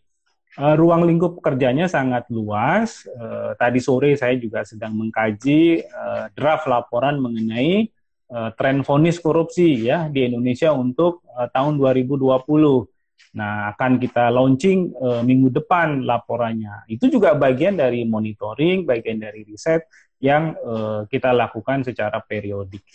e, 0.54 0.64
ruang 0.78 1.04
lingkup 1.04 1.42
kerjanya 1.42 1.90
sangat 1.90 2.26
luas. 2.30 3.04
E, 3.06 3.54
tadi 3.58 3.78
sore 3.82 4.14
saya 4.14 4.38
juga 4.38 4.62
sedang 4.62 4.94
mengkaji 4.94 5.82
e, 5.82 6.04
draft 6.34 6.70
laporan 6.70 7.18
mengenai 7.18 7.90
e, 8.26 8.38
tren 8.58 8.86
vonis 8.86 9.18
korupsi 9.18 9.86
ya 9.90 10.06
di 10.08 10.30
Indonesia 10.30 10.70
untuk 10.74 11.26
e, 11.26 11.50
tahun 11.50 11.78
2020. 11.78 12.94
Nah, 13.34 13.74
akan 13.74 13.98
kita 13.98 14.30
launching 14.30 14.94
uh, 14.94 15.22
minggu 15.26 15.50
depan 15.50 16.06
laporannya. 16.06 16.86
Itu 16.86 17.10
juga 17.10 17.34
bagian 17.34 17.74
dari 17.74 18.06
monitoring, 18.06 18.86
bagian 18.86 19.18
dari 19.18 19.42
riset 19.42 19.90
yang 20.22 20.54
uh, 20.62 21.02
kita 21.10 21.34
lakukan 21.34 21.82
secara 21.82 22.22
periodik. 22.22 22.86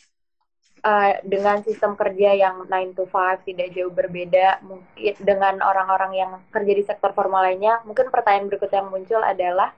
Uh, 0.79 1.19
dengan 1.27 1.59
sistem 1.59 1.99
kerja 1.99 2.31
yang 2.39 2.63
9 2.63 2.95
to 2.95 3.03
5 3.11 3.43
tidak 3.43 3.75
jauh 3.75 3.91
berbeda 3.91 4.63
mungkin 4.63 5.13
dengan 5.19 5.59
orang-orang 5.59 6.11
yang 6.15 6.31
kerja 6.55 6.71
di 6.71 6.83
sektor 6.87 7.11
formal 7.11 7.43
lainnya, 7.43 7.83
mungkin 7.83 8.07
pertanyaan 8.07 8.47
berikut 8.47 8.71
yang 8.71 8.87
muncul 8.87 9.19
adalah 9.19 9.75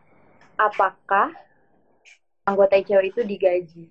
apakah 0.61 1.33
anggota 2.45 2.77
ICW 2.77 3.01
itu 3.09 3.21
digaji? 3.25 3.85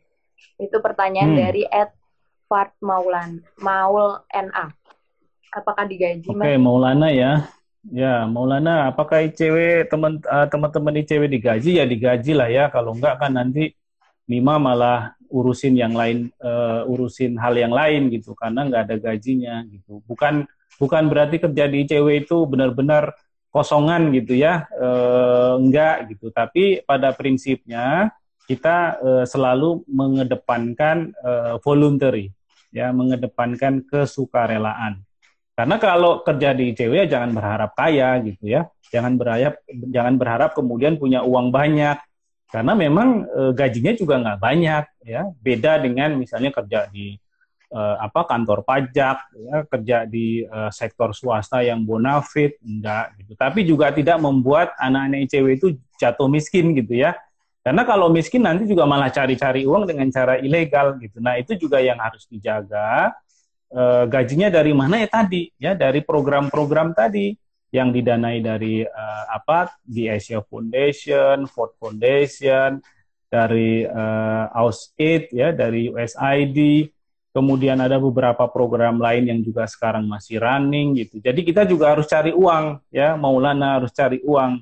Itu 0.61 0.79
pertanyaan 0.79 1.35
hmm. 1.35 1.41
dari 1.43 1.63
Ed 1.67 1.91
Fart 2.47 2.79
Maulan, 2.79 3.43
Maul 3.59 4.23
NA 4.31 4.71
apakah 5.51 5.85
digaji? 5.87 6.31
Oke, 6.31 6.39
okay, 6.39 6.57
Maulana 6.57 7.11
ya. 7.11 7.51
Ya, 7.89 8.29
Maulana, 8.29 8.93
apakah 8.93 9.25
ICW 9.25 9.89
teman 9.89 10.21
uh, 10.29 10.47
teman-teman 10.47 11.01
ICW 11.01 11.27
digaji? 11.27 11.81
Ya 11.81 11.85
digaji 11.89 12.33
lah 12.37 12.49
ya. 12.53 12.69
Kalau 12.69 12.93
enggak 12.95 13.19
kan 13.19 13.35
nanti 13.35 13.73
Mima 14.31 14.63
malah 14.63 15.19
urusin 15.27 15.75
yang 15.75 15.91
lain, 15.99 16.31
uh, 16.39 16.87
urusin 16.87 17.35
hal 17.35 17.59
yang 17.59 17.75
lain 17.75 18.07
gitu, 18.15 18.39
karena 18.39 18.71
nggak 18.71 18.83
ada 18.87 18.97
gajinya 19.11 19.67
gitu. 19.67 19.99
Bukan 20.07 20.47
bukan 20.79 21.11
berarti 21.11 21.43
kerja 21.43 21.67
di 21.67 21.83
ICW 21.83 22.23
itu 22.23 22.47
benar-benar 22.47 23.19
kosongan 23.51 24.15
gitu 24.15 24.39
ya, 24.39 24.71
uh, 24.79 25.59
enggak 25.59 26.15
gitu. 26.15 26.31
Tapi 26.31 26.87
pada 26.87 27.11
prinsipnya 27.11 28.15
kita 28.47 29.03
uh, 29.03 29.25
selalu 29.27 29.83
mengedepankan 29.91 31.11
uh, 31.19 31.59
voluntary, 31.67 32.31
ya, 32.71 32.95
mengedepankan 32.95 33.83
kesukarelaan 33.83 35.03
karena 35.61 35.77
kalau 35.77 36.25
kerja 36.25 36.57
di 36.57 36.73
ICW 36.73 37.05
ya 37.05 37.21
jangan 37.21 37.37
berharap 37.37 37.77
kaya 37.77 38.17
gitu 38.25 38.49
ya. 38.49 38.65
Jangan 38.89 39.21
berharap 39.21 39.61
jangan 39.69 40.15
berharap 40.17 40.51
kemudian 40.57 40.97
punya 40.97 41.21
uang 41.21 41.53
banyak. 41.53 42.01
Karena 42.51 42.75
memang 42.75 43.25
e, 43.31 43.41
gajinya 43.55 43.93
juga 43.95 44.19
nggak 44.19 44.39
banyak 44.43 44.85
ya. 45.07 45.23
Beda 45.39 45.79
dengan 45.79 46.19
misalnya 46.19 46.51
kerja 46.51 46.91
di 46.91 47.15
e, 47.71 47.81
apa 47.81 48.27
kantor 48.27 48.67
pajak 48.67 49.17
ya, 49.39 49.57
kerja 49.71 49.97
di 50.05 50.43
e, 50.43 50.59
sektor 50.75 51.15
swasta 51.15 51.63
yang 51.63 51.87
bonafit 51.87 52.59
enggak 52.61 53.15
gitu. 53.23 53.33
Tapi 53.39 53.63
juga 53.63 53.95
tidak 53.95 54.19
membuat 54.19 54.75
anak-anak 54.83 55.31
ICW 55.31 55.47
itu 55.57 55.69
jatuh 56.03 56.27
miskin 56.27 56.75
gitu 56.75 56.99
ya. 56.99 57.15
Karena 57.61 57.85
kalau 57.85 58.11
miskin 58.11 58.43
nanti 58.43 58.65
juga 58.67 58.89
malah 58.89 59.13
cari-cari 59.13 59.69
uang 59.69 59.85
dengan 59.85 60.09
cara 60.09 60.41
ilegal 60.41 60.97
gitu. 60.97 61.21
Nah, 61.21 61.37
itu 61.37 61.61
juga 61.61 61.77
yang 61.77 62.01
harus 62.01 62.25
dijaga 62.25 63.13
uh, 63.75 64.05
gajinya 64.09 64.49
dari 64.49 64.73
mana 64.73 64.97
ya 64.97 65.09
tadi 65.13 65.53
ya 65.61 65.77
dari 65.77 66.01
program-program 66.03 66.97
tadi 66.97 67.37
yang 67.71 67.95
didanai 67.95 68.43
dari 68.43 68.83
uh, 68.83 69.25
apa 69.31 69.71
di 69.87 70.11
Asia 70.11 70.43
Foundation, 70.43 71.47
Ford 71.47 71.75
Foundation, 71.79 72.83
dari 73.31 73.87
uh, 73.87 74.51
AusAid 74.51 75.31
ya 75.31 75.55
dari 75.55 75.87
USAID, 75.87 76.91
kemudian 77.31 77.79
ada 77.79 78.03
beberapa 78.03 78.51
program 78.51 78.99
lain 78.99 79.31
yang 79.31 79.41
juga 79.41 79.71
sekarang 79.71 80.03
masih 80.11 80.43
running 80.43 80.99
gitu. 80.99 81.23
Jadi 81.23 81.47
kita 81.47 81.63
juga 81.63 81.95
harus 81.95 82.11
cari 82.11 82.35
uang 82.35 82.83
ya, 82.91 83.15
Maulana 83.15 83.79
harus 83.79 83.95
cari 83.95 84.19
uang. 84.27 84.59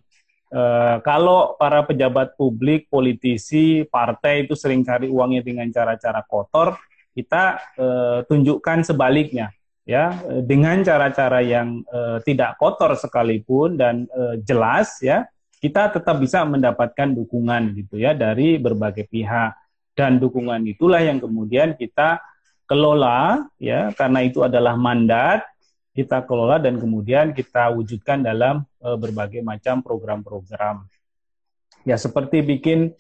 Uh, 0.49 0.97
kalau 1.05 1.57
para 1.61 1.85
pejabat 1.85 2.33
publik, 2.37 2.89
politisi, 2.89 3.85
partai 3.89 4.49
itu 4.49 4.57
sering 4.57 4.85
cari 4.85 5.09
uangnya 5.09 5.45
dengan 5.45 5.69
cara-cara 5.73 6.25
kotor, 6.25 6.77
kita 7.13 7.61
uh, 7.77 8.19
tunjukkan 8.29 8.85
sebaliknya 8.85 9.53
ya 9.89 10.13
dengan 10.45 10.85
cara-cara 10.85 11.41
yang 11.41 11.81
uh, 11.89 12.21
tidak 12.21 12.61
kotor 12.61 12.93
sekalipun 12.93 13.81
dan 13.81 14.05
uh, 14.13 14.37
jelas 14.45 15.01
ya 15.01 15.25
kita 15.59 15.91
tetap 15.91 16.21
bisa 16.21 16.45
mendapatkan 16.45 17.17
dukungan 17.17 17.75
gitu 17.75 17.99
ya 17.99 18.15
dari 18.15 18.61
berbagai 18.61 19.09
pihak. 19.11 19.57
Dan 19.99 20.23
dukungan 20.23 20.63
itulah 20.63 21.03
yang 21.03 21.19
kemudian 21.19 21.75
kita 21.75 22.23
kelola 22.71 23.43
ya 23.59 23.91
karena 23.99 24.23
itu 24.23 24.47
adalah 24.47 24.79
mandat 24.79 25.43
kita 25.91 26.23
kelola 26.23 26.63
dan 26.63 26.79
kemudian 26.79 27.35
kita 27.35 27.75
wujudkan 27.75 28.23
dalam 28.23 28.63
uh, 28.79 28.95
berbagai 28.95 29.43
macam 29.43 29.83
program-program. 29.83 30.87
Ya 31.83 31.99
seperti 31.99 32.45
bikin 32.47 32.95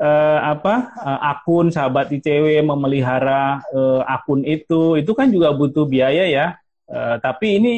uh, 0.00 0.38
apa 0.56 0.96
uh, 0.96 1.20
akun 1.36 1.68
sahabat 1.68 2.10
ICW 2.10 2.64
memelihara 2.64 3.60
uh, 3.70 4.02
akun 4.08 4.42
itu 4.48 4.96
itu 4.96 5.12
kan 5.12 5.28
juga 5.28 5.52
butuh 5.52 5.84
biaya 5.84 6.26
ya. 6.26 6.46
Uh, 6.90 7.22
tapi 7.22 7.62
ini 7.62 7.72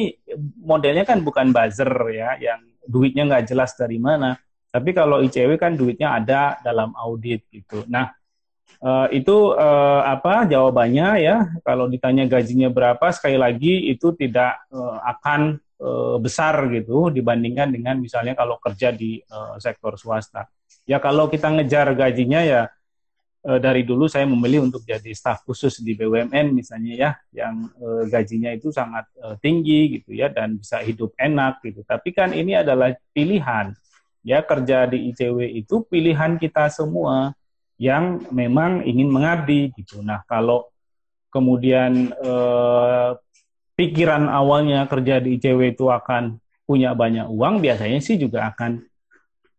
modelnya 0.65 1.05
kan 1.05 1.21
bukan 1.21 1.53
buzzer 1.53 1.91
ya 2.09 2.33
yang 2.41 2.65
duitnya 2.87 3.29
nggak 3.29 3.45
jelas 3.51 3.75
dari 3.77 4.01
mana. 4.01 4.39
Tapi 4.73 4.89
kalau 4.89 5.21
ICW 5.21 5.59
kan 5.61 5.77
duitnya 5.77 6.17
ada 6.17 6.57
dalam 6.65 6.97
audit 6.97 7.45
gitu. 7.53 7.85
Nah 7.85 8.09
uh, 8.81 9.05
itu 9.13 9.53
uh, 9.53 10.01
apa 10.01 10.49
jawabannya 10.49 11.07
ya. 11.21 11.37
Kalau 11.61 11.85
ditanya 11.85 12.25
gajinya 12.25 12.73
berapa 12.73 13.05
sekali 13.13 13.37
lagi 13.37 13.93
itu 13.93 14.17
tidak 14.17 14.65
uh, 14.73 14.97
akan 15.05 15.61
uh, 15.77 16.17
besar 16.17 16.65
gitu 16.73 17.13
dibandingkan 17.13 17.69
dengan 17.69 18.01
misalnya 18.01 18.33
kalau 18.33 18.57
kerja 18.57 18.89
di 18.89 19.21
uh, 19.29 19.61
sektor 19.61 19.93
swasta 19.93 20.49
ya 20.83 20.97
kalau 20.99 21.31
kita 21.31 21.51
ngejar 21.51 21.91
gajinya 21.95 22.41
ya 22.43 22.61
e, 23.43 23.51
dari 23.59 23.83
dulu 23.83 24.07
saya 24.07 24.27
memilih 24.27 24.67
untuk 24.67 24.83
jadi 24.83 25.11
staf 25.15 25.43
khusus 25.43 25.79
di 25.83 25.95
BUMN 25.95 26.55
misalnya 26.55 26.93
ya 26.93 27.11
yang 27.31 27.71
e, 27.75 28.07
gajinya 28.07 28.51
itu 28.51 28.71
sangat 28.71 29.07
e, 29.15 29.35
tinggi 29.43 29.99
gitu 29.99 30.15
ya 30.15 30.31
dan 30.31 30.59
bisa 30.59 30.79
hidup 30.83 31.11
enak 31.19 31.59
gitu. 31.63 31.83
Tapi 31.83 32.09
kan 32.15 32.31
ini 32.31 32.55
adalah 32.55 32.95
pilihan 33.11 33.75
ya 34.23 34.39
kerja 34.43 34.87
di 34.87 35.11
ICW 35.11 35.59
itu 35.59 35.83
pilihan 35.87 36.39
kita 36.39 36.71
semua 36.71 37.35
yang 37.75 38.23
memang 38.31 38.87
ingin 38.87 39.11
mengabdi 39.11 39.75
gitu. 39.75 39.99
Nah, 39.99 40.23
kalau 40.23 40.71
kemudian 41.27 42.15
e, 42.15 42.33
pikiran 43.75 44.31
awalnya 44.31 44.87
kerja 44.87 45.19
di 45.19 45.35
ICW 45.35 45.75
itu 45.75 45.91
akan 45.91 46.39
punya 46.63 46.95
banyak 46.95 47.27
uang, 47.27 47.59
biasanya 47.59 47.99
sih 47.99 48.15
juga 48.15 48.47
akan 48.53 48.79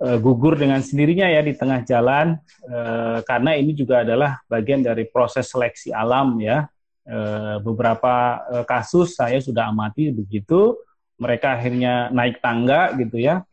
uh, 0.01 0.19
gugur 0.19 0.59
dengan 0.59 0.81
sendirinya 0.83 1.29
ya 1.31 1.45
di 1.45 1.55
tengah 1.55 1.85
jalan 1.87 2.39
uh, 2.67 3.21
karena 3.23 3.55
ini 3.55 3.77
juga 3.77 4.03
adalah 4.03 4.43
bagian 4.51 4.83
dari 4.83 5.07
proses 5.07 5.47
seleksi 5.51 5.95
alam 5.95 6.39
ya. 6.41 6.67
Uh, 7.05 7.61
beberapa 7.61 8.41
uh, 8.49 8.65
kasus 8.65 9.13
saya 9.13 9.37
sudah 9.37 9.69
amati 9.69 10.09
begitu, 10.09 10.73
mereka 11.21 11.53
akhirnya 11.53 12.09
naik 12.09 12.41
tangga 12.41 12.97
gitu 12.97 13.21
ya. 13.21 13.45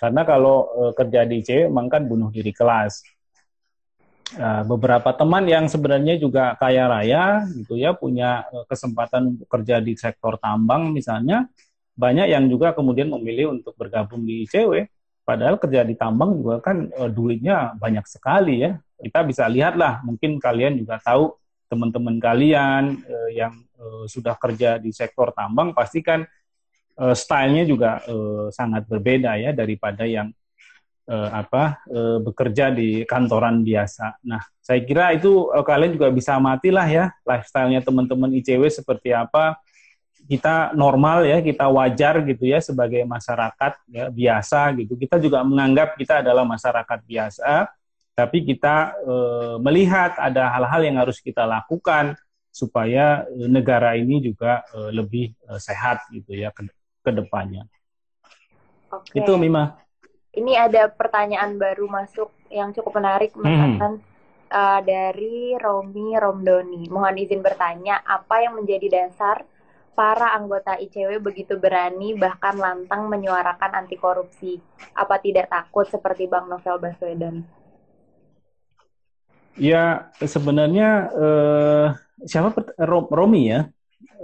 Karena 0.00 0.24
kalau 0.24 0.72
uh, 0.72 0.92
kerja 0.96 1.28
di 1.28 1.44
ICW 1.44 1.68
memang 1.68 1.92
kan 1.92 2.02
bunuh 2.08 2.32
diri 2.32 2.50
kelas. 2.50 3.04
Beberapa 4.66 5.14
teman 5.14 5.46
yang 5.46 5.70
sebenarnya 5.70 6.18
juga 6.18 6.58
kaya 6.58 6.90
raya 6.90 7.46
gitu 7.54 7.78
ya 7.78 7.94
punya 7.94 8.42
kesempatan 8.66 9.38
kerja 9.46 9.78
di 9.78 9.94
sektor 9.94 10.40
tambang 10.42 10.90
misalnya 10.90 11.46
banyak 11.94 12.32
yang 12.32 12.50
juga 12.50 12.74
kemudian 12.74 13.14
memilih 13.14 13.54
untuk 13.54 13.78
bergabung 13.78 14.26
di 14.26 14.42
ICW 14.42 14.90
Padahal 15.24 15.56
kerja 15.56 15.88
di 15.88 15.96
tambang 15.96 16.36
juga 16.36 16.60
kan 16.60 16.92
e, 16.92 17.02
duitnya 17.08 17.72
banyak 17.80 18.04
sekali 18.04 18.60
ya. 18.60 18.76
Kita 19.00 19.24
bisa 19.24 19.48
lihatlah, 19.48 20.04
mungkin 20.04 20.36
kalian 20.36 20.76
juga 20.76 21.00
tahu 21.00 21.32
teman-teman 21.72 22.20
kalian 22.20 23.00
e, 23.00 23.16
yang 23.40 23.56
e, 23.56 24.04
sudah 24.04 24.36
kerja 24.36 24.76
di 24.76 24.92
sektor 24.92 25.32
tambang 25.32 25.72
pasti 25.72 26.04
kan 26.04 26.28
e, 26.94 27.04
stylenya 27.16 27.64
juga 27.64 28.04
e, 28.04 28.16
sangat 28.52 28.84
berbeda 28.84 29.40
ya 29.40 29.56
daripada 29.56 30.04
yang 30.04 30.28
e, 31.08 31.16
apa 31.32 31.80
e, 31.88 32.00
bekerja 32.20 32.68
di 32.68 33.08
kantoran 33.08 33.64
biasa. 33.64 34.20
Nah, 34.28 34.44
saya 34.60 34.84
kira 34.84 35.16
itu 35.16 35.48
e, 35.56 35.58
kalian 35.64 35.96
juga 35.96 36.12
bisa 36.12 36.36
matilah 36.36 36.84
ya 36.84 37.08
lifestyle-nya 37.24 37.80
teman-teman 37.80 38.28
ICW 38.44 38.68
seperti 38.68 39.16
apa 39.16 39.56
kita 40.24 40.72
normal 40.72 41.28
ya, 41.28 41.38
kita 41.44 41.68
wajar 41.68 42.24
gitu 42.24 42.48
ya 42.48 42.58
sebagai 42.60 43.04
masyarakat 43.04 43.72
ya 43.92 44.08
biasa 44.08 44.72
gitu. 44.80 44.96
Kita 44.96 45.20
juga 45.20 45.44
menganggap 45.44 46.00
kita 46.00 46.24
adalah 46.24 46.48
masyarakat 46.48 46.98
biasa, 47.04 47.68
tapi 48.16 48.46
kita 48.46 48.96
e, 49.04 49.14
melihat 49.60 50.16
ada 50.16 50.48
hal-hal 50.48 50.80
yang 50.86 50.96
harus 50.96 51.20
kita 51.20 51.44
lakukan 51.44 52.16
supaya 52.48 53.28
e, 53.28 53.50
negara 53.50 53.98
ini 54.00 54.24
juga 54.24 54.64
e, 54.72 54.78
lebih 54.96 55.34
e, 55.34 55.52
sehat 55.60 56.08
gitu 56.08 56.32
ya 56.32 56.48
ke, 56.54 56.64
ke 57.04 57.10
depannya. 57.12 57.68
Oke. 58.88 59.18
Itu 59.18 59.36
Mima. 59.36 59.76
Ini 60.34 60.66
ada 60.66 60.90
pertanyaan 60.90 61.54
baru 61.54 61.86
masuk 61.86 62.30
yang 62.50 62.74
cukup 62.74 62.98
menarik, 62.98 63.30
hmm. 63.38 64.02
uh, 64.50 64.80
dari 64.82 65.54
Romi 65.54 66.14
Romdoni. 66.18 66.90
Mohon 66.90 67.22
izin 67.22 67.38
bertanya, 67.38 68.02
apa 68.02 68.42
yang 68.42 68.58
menjadi 68.58 68.86
dasar 68.90 69.46
para 69.94 70.34
anggota 70.34 70.76
ICW 70.76 71.22
begitu 71.22 71.54
berani 71.56 72.12
bahkan 72.18 72.58
lantang 72.58 73.06
menyuarakan 73.06 73.86
anti 73.86 73.96
korupsi? 73.96 74.58
Apa 74.92 75.22
tidak 75.22 75.48
takut 75.48 75.86
seperti 75.88 76.26
Bang 76.26 76.50
Novel 76.50 76.82
Baswedan? 76.82 77.46
Ya 79.54 80.10
sebenarnya 80.18 81.08
eh, 81.14 81.86
siapa 82.26 82.50
Romi 83.10 83.54
ya? 83.54 83.70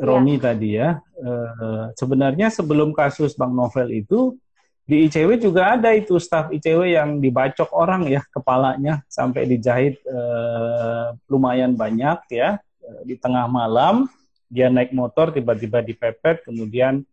Romi 0.03 0.37
tadi 0.37 0.77
ya. 0.77 0.99
Eh, 1.17 1.85
sebenarnya 1.95 2.51
sebelum 2.51 2.91
kasus 2.91 3.39
Bang 3.39 3.55
Novel 3.55 3.95
itu 3.95 4.35
di 4.83 5.07
ICW 5.07 5.39
juga 5.39 5.79
ada 5.79 5.95
itu 5.95 6.19
staf 6.19 6.51
ICW 6.51 6.99
yang 6.99 7.23
dibacok 7.23 7.71
orang 7.71 8.11
ya 8.11 8.27
kepalanya 8.27 9.07
sampai 9.07 9.47
dijahit 9.47 10.03
eh, 10.03 11.07
lumayan 11.31 11.79
banyak 11.79 12.19
ya 12.35 12.59
Eh, 12.91 13.03
di 13.07 13.15
tengah 13.17 13.47
malam 13.47 14.11
dia 14.51 14.67
naik 14.67 14.91
motor 14.91 15.31
tiba-tiba 15.31 15.79
dipepet 15.81 16.43
kemudian 16.43 17.07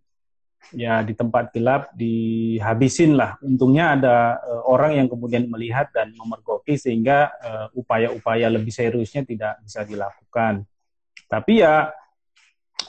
ya 0.76 1.00
di 1.06 1.14
tempat 1.16 1.54
gelap 1.56 1.94
dihabisin 1.96 3.16
lah. 3.16 3.40
Untungnya 3.40 3.96
ada 3.96 4.16
eh, 4.42 4.64
orang 4.68 5.00
yang 5.00 5.08
kemudian 5.08 5.48
melihat 5.48 5.94
dan 5.94 6.12
memergoki 6.18 6.76
sehingga 6.76 7.32
eh, 7.40 7.68
upaya-upaya 7.78 8.52
lebih 8.52 8.74
seriusnya 8.74 9.24
tidak 9.24 9.62
bisa 9.64 9.86
dilakukan. 9.88 10.66
Tapi 11.30 11.54
ya 11.64 11.94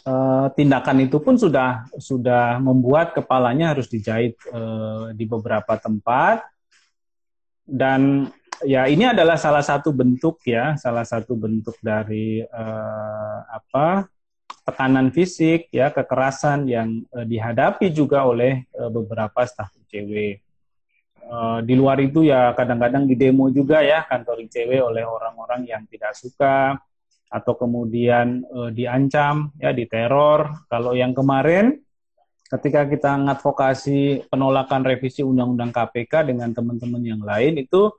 eh, 0.02 0.46
tindakan 0.56 1.06
itu 1.06 1.20
pun 1.22 1.38
sudah 1.38 1.86
sudah 2.00 2.58
membuat 2.58 3.14
kepalanya 3.14 3.76
harus 3.76 3.86
dijahit 3.86 4.34
eh, 4.50 5.14
di 5.14 5.24
beberapa 5.28 5.78
tempat. 5.78 6.42
Dan 7.68 8.24
ya 8.64 8.88
ini 8.88 9.04
adalah 9.12 9.36
salah 9.36 9.62
satu 9.62 9.92
bentuk 9.92 10.40
ya, 10.48 10.74
salah 10.80 11.04
satu 11.04 11.36
bentuk 11.36 11.76
dari 11.84 12.42
eh, 12.42 13.38
apa 13.44 14.08
tekanan 14.68 15.08
fisik 15.08 15.72
ya, 15.72 15.88
kekerasan 15.88 16.68
yang 16.68 17.08
eh, 17.16 17.24
dihadapi 17.24 17.88
juga 17.88 18.28
oleh 18.28 18.68
eh, 18.68 18.90
beberapa 18.92 19.40
staf 19.48 19.72
ICW. 19.88 20.36
Eh, 21.28 21.58
di 21.60 21.76
luar 21.76 22.00
itu 22.00 22.24
ya 22.24 22.56
kadang-kadang 22.56 23.04
di 23.04 23.12
demo 23.12 23.52
juga 23.52 23.84
ya 23.84 24.00
kantor 24.08 24.48
ICW 24.48 24.80
oleh 24.80 25.04
orang-orang 25.04 25.68
yang 25.68 25.84
tidak 25.84 26.16
suka 26.16 26.80
atau 27.28 27.52
kemudian 27.52 28.40
eh, 28.48 28.70
diancam 28.72 29.52
ya 29.60 29.76
diteror. 29.76 30.64
Kalau 30.72 30.96
yang 30.96 31.12
kemarin 31.12 31.84
ketika 32.48 32.88
kita 32.88 33.12
ngadvokasi 33.28 34.24
penolakan 34.32 34.80
revisi 34.88 35.20
undang-undang 35.20 35.68
KPK 35.68 36.32
dengan 36.32 36.48
teman-teman 36.56 37.04
yang 37.04 37.20
lain 37.20 37.60
itu 37.60 37.92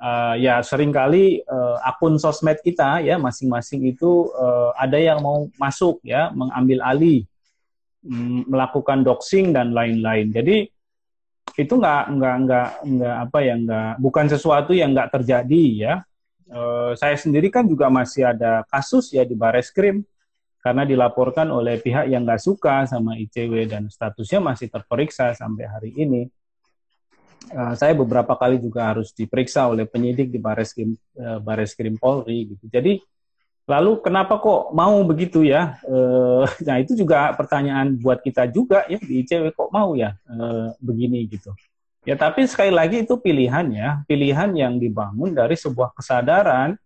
uh, 0.00 0.34
ya 0.36 0.60
sering 0.60 0.92
kali 0.92 1.40
uh, 1.44 1.76
akun 1.84 2.16
sosmed 2.20 2.60
kita 2.60 3.04
ya 3.04 3.16
masing-masing 3.16 3.84
itu 3.88 4.30
uh, 4.36 4.72
ada 4.76 4.96
yang 4.96 5.20
mau 5.20 5.48
masuk 5.56 6.00
ya 6.04 6.32
mengambil 6.32 6.82
alih 6.84 7.24
mm, 8.04 8.48
melakukan 8.48 9.04
doxing 9.04 9.52
dan 9.52 9.72
lain-lain 9.72 10.32
jadi 10.32 10.68
itu 11.56 11.72
nggak 11.72 12.02
nggak 12.20 12.36
nggak 12.44 12.68
nggak 12.84 13.16
apa 13.28 13.38
ya 13.40 13.54
nggak 13.56 13.92
bukan 14.02 14.26
sesuatu 14.28 14.76
yang 14.76 14.92
nggak 14.92 15.08
terjadi 15.08 15.64
ya 15.72 15.94
uh, 16.52 16.92
saya 16.92 17.16
sendiri 17.16 17.48
kan 17.48 17.64
juga 17.64 17.88
masih 17.88 18.28
ada 18.28 18.62
kasus 18.68 19.10
ya 19.14 19.24
di 19.24 19.32
Bareskrim 19.32 20.04
karena 20.66 20.82
dilaporkan 20.82 21.46
oleh 21.54 21.78
pihak 21.78 22.10
yang 22.10 22.26
nggak 22.26 22.42
suka 22.42 22.90
sama 22.90 23.14
ICW 23.14 23.70
dan 23.70 23.86
statusnya 23.86 24.42
masih 24.42 24.66
terperiksa 24.66 25.30
sampai 25.30 25.62
hari 25.70 25.94
ini. 25.94 26.26
Uh, 27.46 27.78
saya 27.78 27.94
beberapa 27.94 28.34
kali 28.34 28.58
juga 28.58 28.90
harus 28.90 29.14
diperiksa 29.14 29.70
oleh 29.70 29.86
penyidik 29.86 30.34
di 30.34 30.38
Bareskrim 30.42 30.98
uh, 31.14 31.38
Bareskrim 31.38 31.94
Polri 31.94 32.50
gitu. 32.56 32.66
Jadi 32.66 32.98
lalu 33.70 34.02
kenapa 34.02 34.42
kok 34.42 34.74
mau 34.74 34.98
begitu 35.06 35.46
ya? 35.46 35.78
Uh, 35.86 36.42
nah 36.66 36.82
itu 36.82 36.98
juga 36.98 37.30
pertanyaan 37.38 37.94
buat 37.94 38.18
kita 38.18 38.50
juga 38.50 38.82
ya 38.90 38.98
di 38.98 39.22
ICW 39.22 39.54
kok 39.54 39.70
mau 39.70 39.94
ya 39.94 40.18
begini 40.82 41.22
gitu. 41.30 41.54
Ya 42.06 42.14
tapi 42.14 42.46
sekali 42.46 42.70
lagi 42.70 43.02
itu 43.02 43.18
pilihan 43.18 43.66
ya, 43.74 44.02
pilihan 44.06 44.54
yang 44.54 44.78
dibangun 44.78 45.34
dari 45.34 45.58
sebuah 45.58 45.90
kesadaran 45.94 46.78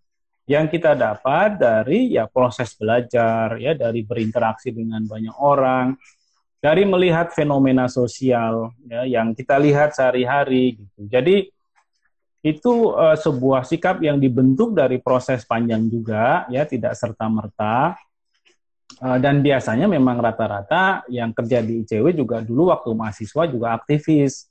yang 0.49 0.67
kita 0.67 0.99
dapat 0.99 1.61
dari 1.61 2.11
ya 2.17 2.25
proses 2.27 2.75
belajar 2.75 3.55
ya 3.61 3.77
dari 3.77 4.03
berinteraksi 4.03 4.73
dengan 4.73 5.05
banyak 5.07 5.37
orang 5.39 5.95
dari 6.61 6.85
melihat 6.85 7.33
fenomena 7.33 7.89
sosial 7.89 8.71
ya 8.85 9.09
yang 9.09 9.33
kita 9.33 9.57
lihat 9.57 9.97
sehari-hari 9.97 10.77
gitu. 10.77 11.01
Jadi 11.09 11.37
itu 12.41 12.93
uh, 12.93 13.17
sebuah 13.17 13.69
sikap 13.69 14.01
yang 14.01 14.17
dibentuk 14.17 14.73
dari 14.73 14.97
proses 15.01 15.45
panjang 15.45 15.89
juga 15.89 16.49
ya 16.49 16.65
tidak 16.65 16.97
serta 16.97 17.29
merta 17.29 17.97
uh, 19.05 19.19
dan 19.21 19.45
biasanya 19.45 19.85
memang 19.85 20.17
rata-rata 20.21 21.05
yang 21.13 21.37
kerja 21.37 21.61
di 21.61 21.85
ICW 21.85 22.17
juga 22.17 22.41
dulu 22.41 22.73
waktu 22.73 22.97
mahasiswa 22.97 23.45
juga 23.45 23.77
aktivis 23.77 24.51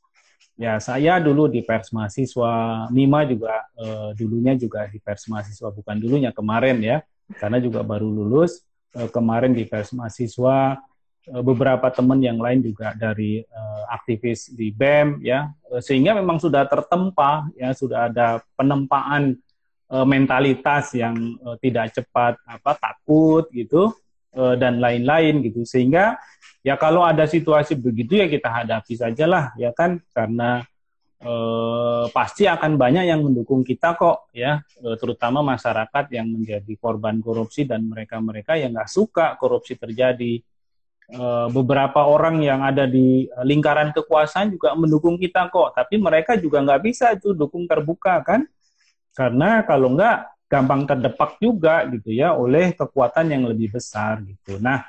Ya, 0.60 0.76
saya 0.84 1.24
dulu 1.24 1.48
di 1.48 1.64
pers 1.64 1.88
mahasiswa, 1.96 2.84
Mima 2.92 3.24
juga 3.24 3.64
uh, 3.80 4.12
dulunya 4.12 4.60
juga 4.60 4.92
di 4.92 5.00
pers 5.00 5.24
mahasiswa, 5.32 5.72
bukan 5.72 5.96
dulunya 5.96 6.36
kemarin 6.36 6.84
ya, 6.84 7.00
karena 7.40 7.64
juga 7.64 7.80
baru 7.80 8.12
lulus 8.12 8.60
uh, 8.92 9.08
kemarin 9.08 9.56
di 9.56 9.64
pers 9.64 9.96
mahasiswa. 9.96 10.76
Uh, 11.28 11.44
beberapa 11.44 11.84
teman 11.92 12.24
yang 12.24 12.40
lain 12.40 12.64
juga 12.64 12.96
dari 12.96 13.44
uh, 13.44 13.84
aktivis 13.92 14.56
di 14.56 14.72
BEM 14.72 15.20
ya, 15.20 15.52
uh, 15.68 15.84
sehingga 15.84 16.16
memang 16.16 16.40
sudah 16.40 16.64
tertempa 16.64 17.52
ya, 17.60 17.76
sudah 17.76 18.08
ada 18.08 18.40
penempaan 18.56 19.36
uh, 19.92 20.08
mentalitas 20.08 20.96
yang 20.96 21.36
uh, 21.44 21.60
tidak 21.60 21.92
cepat 21.92 22.40
apa 22.48 22.72
takut 22.80 23.46
gitu 23.52 23.92
uh, 24.32 24.56
dan 24.56 24.80
lain-lain 24.80 25.44
gitu, 25.44 25.68
sehingga 25.68 26.16
ya 26.64 26.80
kalau 26.80 27.04
ada 27.04 27.28
situasi 27.28 27.76
begitu 27.76 28.16
ya 28.16 28.28
kita 28.32 28.50
hadapi 28.50 28.96
sajalah 28.96 29.52
ya 29.60 29.76
kan. 29.76 30.00
Karena 30.16 30.64
eh, 31.20 32.06
pasti 32.16 32.48
akan 32.48 32.80
banyak 32.80 33.04
yang 33.12 33.24
mendukung 33.24 33.64
kita 33.64 33.96
kok 34.00 34.32
ya. 34.32 34.64
Eh, 34.80 34.96
terutama 34.96 35.44
masyarakat 35.44 36.16
yang 36.16 36.32
menjadi 36.32 36.74
korban 36.80 37.20
korupsi 37.20 37.68
dan 37.68 37.88
mereka-mereka 37.88 38.56
yang 38.56 38.72
nggak 38.76 38.92
suka 38.92 39.36
korupsi 39.36 39.76
terjadi. 39.76 40.40
eh, 40.40 40.49
beberapa 41.50 42.06
orang 42.06 42.46
yang 42.46 42.62
ada 42.62 42.86
di 42.86 43.26
lingkaran 43.42 43.90
kekuasaan 43.90 44.54
juga 44.54 44.78
mendukung 44.78 45.18
kita 45.18 45.50
kok. 45.50 45.74
Tapi 45.74 45.98
mereka 45.98 46.38
juga 46.38 46.62
nggak 46.62 46.82
bisa 46.86 47.18
itu 47.18 47.34
dukung 47.34 47.66
terbuka 47.66 48.22
kan? 48.22 48.46
Karena 49.18 49.66
kalau 49.66 49.98
nggak 49.98 50.46
gampang 50.50 50.86
terdepak 50.86 51.42
juga 51.42 51.86
gitu 51.90 52.14
ya 52.14 52.34
oleh 52.38 52.74
kekuatan 52.78 53.34
yang 53.34 53.44
lebih 53.50 53.74
besar 53.74 54.22
gitu. 54.22 54.62
Nah 54.62 54.86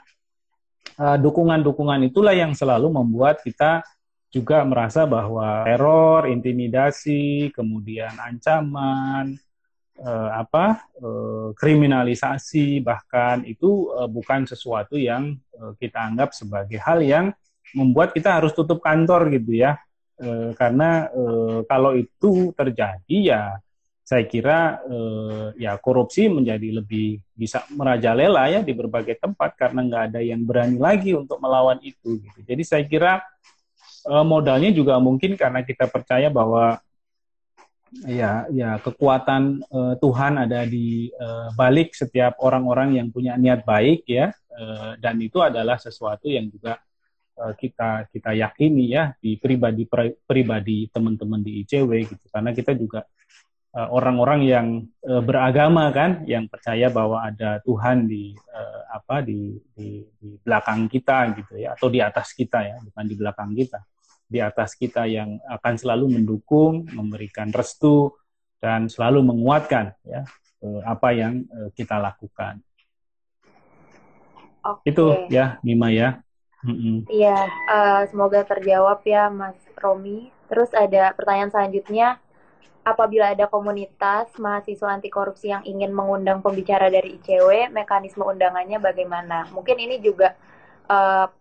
Eh, 1.01 1.17
dukungan-dukungan 1.17 2.13
itulah 2.13 2.37
yang 2.37 2.53
selalu 2.53 2.93
membuat 2.93 3.41
kita 3.41 3.81
juga 4.29 4.61
merasa 4.69 5.09
bahwa 5.09 5.65
teror, 5.65 6.29
intimidasi, 6.29 7.49
kemudian 7.57 8.13
ancaman, 8.21 9.33
eh, 10.01 10.31
apa 10.33 10.89
eh, 10.97 11.49
kriminalisasi 11.55 12.81
bahkan 12.81 13.45
itu 13.45 13.93
eh, 14.01 14.09
bukan 14.09 14.49
sesuatu 14.49 14.97
yang 14.97 15.37
eh, 15.37 15.73
kita 15.77 16.01
anggap 16.01 16.33
sebagai 16.33 16.81
hal 16.81 17.05
yang 17.05 17.33
membuat 17.77 18.11
kita 18.17 18.41
harus 18.41 18.51
tutup 18.57 18.83
kantor 18.83 19.31
gitu 19.31 19.61
ya. 19.61 19.79
Eh, 20.21 20.53
karena 20.57 21.09
eh, 21.09 21.59
kalau 21.65 21.97
itu 21.97 22.53
terjadi 22.53 23.19
ya 23.21 23.43
saya 24.05 24.27
kira 24.27 24.83
eh, 24.85 25.47
ya 25.65 25.79
korupsi 25.79 26.27
menjadi 26.27 26.83
lebih 26.83 27.23
bisa 27.33 27.63
merajalela 27.73 28.51
ya 28.51 28.61
di 28.61 28.75
berbagai 28.75 29.17
tempat 29.17 29.55
karena 29.55 29.81
nggak 29.87 30.03
ada 30.13 30.21
yang 30.21 30.43
berani 30.43 30.77
lagi 30.77 31.15
untuk 31.15 31.39
melawan 31.39 31.79
itu. 31.81 32.21
Gitu. 32.21 32.39
Jadi 32.45 32.63
saya 32.67 32.85
kira 32.85 33.23
modalnya 34.25 34.73
juga 34.73 34.97
mungkin 34.97 35.37
karena 35.37 35.61
kita 35.61 35.85
percaya 35.85 36.33
bahwa 36.33 36.81
ya 38.07 38.47
ya 38.55 38.79
kekuatan 38.79 39.63
eh, 39.67 39.95
Tuhan 39.99 40.33
ada 40.39 40.63
di 40.67 41.11
eh, 41.11 41.49
balik 41.55 41.95
setiap 41.95 42.39
orang-orang 42.41 42.99
yang 42.99 43.09
punya 43.11 43.35
niat 43.35 43.67
baik 43.67 44.07
ya. 44.07 44.31
Eh, 44.51 44.93
dan 44.99 45.17
itu 45.23 45.39
adalah 45.43 45.79
sesuatu 45.79 46.31
yang 46.31 46.47
juga 46.51 46.79
eh, 47.39 47.55
kita 47.59 48.11
kita 48.11 48.31
yakini 48.37 48.95
ya 48.95 49.15
di 49.19 49.37
pribadi 49.39 49.87
pribadi 50.27 50.87
teman-teman 50.91 51.43
di 51.43 51.67
ICW 51.67 51.91
gitu. 52.07 52.27
Karena 52.31 52.51
kita 52.55 52.73
juga 52.79 53.07
Eh, 53.71 53.89
orang-orang 53.95 54.41
yang 54.43 54.67
uh, 55.07 55.23
beragama 55.23 55.95
kan 55.95 56.27
yang 56.27 56.51
percaya 56.51 56.91
bahwa 56.91 57.23
ada 57.23 57.63
Tuhan 57.63 58.11
di 58.11 58.35
uh, 58.35 58.83
apa 58.99 59.23
di, 59.23 59.55
di 59.79 60.03
di 60.19 60.35
belakang 60.43 60.91
kita 60.91 61.39
gitu 61.39 61.55
ya 61.55 61.79
atau 61.79 61.87
di 61.87 62.03
atas 62.03 62.35
kita 62.35 62.67
ya 62.67 62.83
bukan 62.83 63.07
di 63.07 63.15
belakang 63.15 63.55
kita 63.55 63.79
di 64.31 64.39
atas 64.39 64.79
kita 64.79 65.11
yang 65.11 65.43
akan 65.51 65.75
selalu 65.75 66.23
mendukung 66.23 66.87
memberikan 66.95 67.51
restu 67.51 68.15
dan 68.63 68.87
selalu 68.87 69.27
menguatkan 69.27 69.91
ya 70.07 70.23
uh, 70.63 70.81
apa 70.87 71.11
yang 71.11 71.43
uh, 71.51 71.69
kita 71.75 71.99
lakukan 71.99 72.63
okay. 74.63 74.95
itu 74.95 75.05
ya 75.27 75.59
Mima 75.67 75.91
ya 75.91 76.23
Iya, 77.09 77.49
uh, 77.73 78.05
semoga 78.13 78.45
terjawab 78.45 79.01
ya 79.09 79.33
Mas 79.33 79.57
Romi. 79.81 80.29
Terus 80.45 80.69
ada 80.77 81.17
pertanyaan 81.17 81.49
selanjutnya, 81.49 82.21
apabila 82.85 83.33
ada 83.33 83.49
komunitas 83.49 84.29
mahasiswa 84.37 84.93
anti 84.93 85.09
korupsi 85.09 85.57
yang 85.57 85.65
ingin 85.65 85.89
mengundang 85.89 86.45
pembicara 86.45 86.93
dari 86.93 87.17
ICW, 87.17 87.73
mekanisme 87.73 88.21
undangannya 88.21 88.77
bagaimana? 88.77 89.49
Mungkin 89.57 89.77
ini 89.81 90.05
juga 90.05 90.37
uh, 90.93 91.33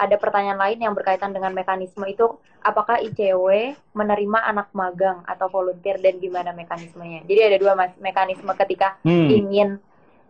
ada 0.00 0.16
pertanyaan 0.16 0.56
lain 0.56 0.80
yang 0.80 0.96
berkaitan 0.96 1.36
dengan 1.36 1.52
mekanisme 1.52 2.00
itu, 2.08 2.40
apakah 2.64 3.04
ICW 3.04 3.76
menerima 3.92 4.38
anak 4.48 4.72
magang 4.72 5.20
atau 5.28 5.52
volunteer 5.52 6.00
dan 6.00 6.16
gimana 6.16 6.56
mekanismenya? 6.56 7.28
Jadi 7.28 7.40
ada 7.44 7.56
dua 7.60 7.72
mas 7.76 7.92
mekanisme 8.00 8.48
ketika 8.56 8.96
hmm. 9.04 9.28
ingin 9.28 9.68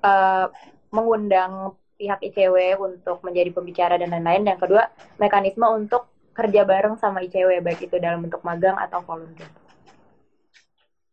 uh, 0.02 0.50
mengundang 0.90 1.78
pihak 1.94 2.18
ICW 2.18 2.83
untuk 2.83 3.22
menjadi 3.22 3.54
pembicara 3.54 3.94
dan 3.94 4.11
lain-lain. 4.11 4.42
Dan 4.50 4.56
kedua, 4.59 4.90
mekanisme 5.22 5.68
untuk 5.70 6.11
kerja 6.35 6.66
bareng 6.66 6.98
sama 6.98 7.22
ICW 7.22 7.62
baik 7.62 7.87
itu 7.87 7.96
dalam 8.02 8.26
bentuk 8.26 8.42
magang 8.42 8.74
atau 8.74 9.04
volunteer. 9.06 9.46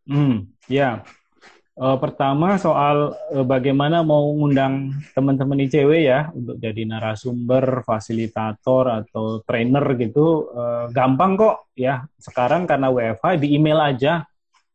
Hmm, 0.08 0.48
ya. 0.66 1.04
Uh, 1.78 1.94
pertama 1.94 2.58
soal 2.58 3.14
uh, 3.14 3.46
bagaimana 3.46 4.02
mau 4.02 4.34
ngundang 4.34 4.98
teman-teman 5.14 5.62
ICW 5.62 6.10
ya 6.10 6.26
untuk 6.34 6.58
jadi 6.58 6.82
narasumber, 6.82 7.86
fasilitator 7.86 9.06
atau 9.06 9.46
trainer 9.46 9.86
gitu. 9.94 10.50
Uh, 10.50 10.90
gampang 10.90 11.38
kok 11.38 11.70
ya. 11.78 12.02
Sekarang 12.18 12.66
karena 12.66 12.90
WFH 12.90 13.38
di 13.38 13.54
email 13.54 13.78
aja. 13.78 14.26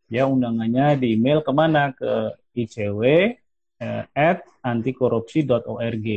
Ya 0.08 0.24
undangannya 0.32 0.96
di 0.96 1.20
email 1.20 1.44
ke 1.44 1.52
mana? 1.52 1.92
Ke 1.92 2.40
ICW 2.56 3.36
uh, 3.84 4.04
at 4.16 4.48
antikorupsi.org 4.64 6.08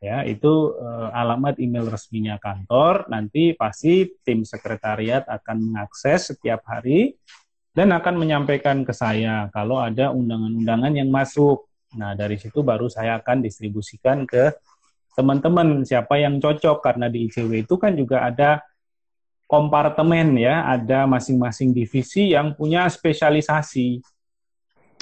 ya 0.00 0.24
itu 0.24 0.52
uh, 0.76 1.08
alamat 1.16 1.56
email 1.64 1.88
resminya 1.88 2.36
kantor. 2.36 3.08
Nanti 3.08 3.56
pasti 3.56 4.04
tim 4.20 4.44
sekretariat 4.44 5.24
akan 5.24 5.56
mengakses 5.64 6.36
setiap 6.36 6.60
hari 6.68 7.16
dan 7.70 7.94
akan 7.94 8.14
menyampaikan 8.18 8.82
ke 8.82 8.90
saya 8.90 9.46
kalau 9.54 9.78
ada 9.78 10.10
undangan-undangan 10.10 10.92
yang 10.94 11.10
masuk. 11.10 11.70
Nah, 11.94 12.14
dari 12.14 12.38
situ 12.38 12.62
baru 12.62 12.86
saya 12.90 13.18
akan 13.18 13.42
distribusikan 13.42 14.26
ke 14.26 14.54
teman-teman 15.14 15.82
siapa 15.82 16.18
yang 16.18 16.38
cocok 16.38 16.82
karena 16.82 17.10
di 17.10 17.26
ICW 17.26 17.66
itu 17.66 17.74
kan 17.78 17.94
juga 17.98 18.26
ada 18.26 18.62
kompartemen 19.50 20.38
ya, 20.38 20.62
ada 20.70 21.10
masing-masing 21.10 21.74
divisi 21.74 22.30
yang 22.30 22.54
punya 22.54 22.86
spesialisasi. 22.86 23.98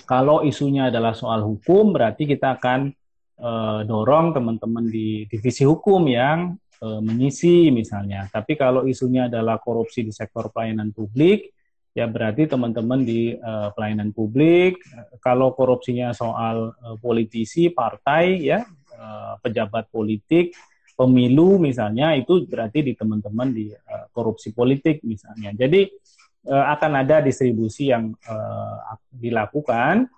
Kalau 0.09 0.41
isunya 0.41 0.89
adalah 0.89 1.13
soal 1.13 1.45
hukum, 1.45 1.93
berarti 1.93 2.25
kita 2.25 2.57
akan 2.57 2.89
e, 3.37 3.51
dorong 3.85 4.33
teman-teman 4.33 4.89
di 4.89 5.29
divisi 5.29 5.69
hukum 5.69 6.01
yang 6.09 6.57
e, 6.81 6.87
mengisi 7.05 7.69
misalnya. 7.69 8.25
Tapi 8.33 8.57
kalau 8.57 8.89
isunya 8.89 9.29
adalah 9.29 9.61
korupsi 9.61 10.01
di 10.01 10.13
sektor 10.17 10.49
pelayanan 10.49 10.97
publik, 10.97 11.53
ya 11.99 12.07
berarti 12.07 12.47
teman-teman 12.47 13.03
di 13.03 13.35
uh, 13.35 13.75
pelayanan 13.75 14.15
publik 14.15 14.79
kalau 15.19 15.51
korupsinya 15.51 16.15
soal 16.15 16.71
uh, 16.79 16.97
politisi 17.03 17.75
partai 17.75 18.47
ya 18.47 18.63
uh, 18.95 19.35
pejabat 19.43 19.91
politik 19.91 20.55
pemilu 20.99 21.63
misalnya 21.63 22.19
itu 22.19 22.43
berarti 22.51 22.83
di 22.83 22.93
teman-teman 22.99 23.55
di 23.55 23.71
uh, 23.71 24.07
korupsi 24.11 24.51
politik 24.51 25.07
misalnya. 25.07 25.55
Jadi 25.55 25.87
uh, 26.51 26.67
akan 26.75 27.07
ada 27.07 27.23
distribusi 27.23 27.95
yang 27.95 28.11
uh, 28.27 28.99
dilakukan 29.15 30.11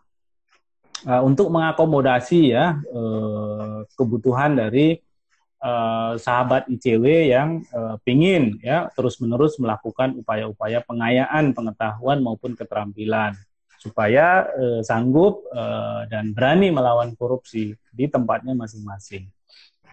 uh, 1.05 1.21
untuk 1.21 1.53
mengakomodasi 1.53 2.57
ya 2.57 2.81
uh, 2.81 3.85
kebutuhan 3.93 4.57
dari 4.57 4.97
uh, 5.61 6.17
sahabat 6.17 6.67
ICW 6.69 7.31
yang 7.33 7.65
uh, 7.73 7.97
pingin 8.03 8.59
ya 8.65 8.89
terus-menerus 8.97 9.61
melakukan 9.61 10.17
upaya-upaya 10.19 10.83
pengayaan 10.85 11.53
pengetahuan 11.53 12.25
maupun 12.25 12.57
keterampilan 12.57 13.37
supaya 13.81 14.45
uh, 14.53 14.81
sanggup 14.85 15.41
uh, 15.57 16.05
dan 16.13 16.37
berani 16.37 16.69
melawan 16.69 17.17
korupsi 17.17 17.73
di 17.89 18.05
tempatnya 18.13 18.53
masing-masing. 18.53 19.25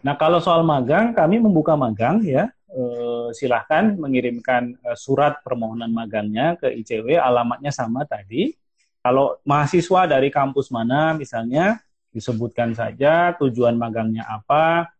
Nah, 0.03 0.19
kalau 0.19 0.43
soal 0.43 0.61
magang, 0.67 1.15
kami 1.15 1.39
membuka 1.39 1.79
magang 1.79 2.19
ya. 2.21 2.51
Uh, 2.67 3.31
silahkan 3.31 3.95
mengirimkan 3.95 4.75
uh, 4.83 4.93
surat 4.99 5.39
permohonan 5.39 5.87
magangnya 5.87 6.59
ke 6.59 6.67
ICW, 6.83 7.15
alamatnya 7.15 7.71
sama 7.71 8.03
tadi. 8.03 8.51
Kalau 8.99 9.39
mahasiswa 9.47 10.03
dari 10.03 10.27
kampus 10.27 10.67
mana 10.67 11.15
misalnya, 11.15 11.79
disebutkan 12.11 12.75
saja 12.75 13.31
tujuan 13.39 13.79
magangnya 13.79 14.27
apa, 14.27 14.91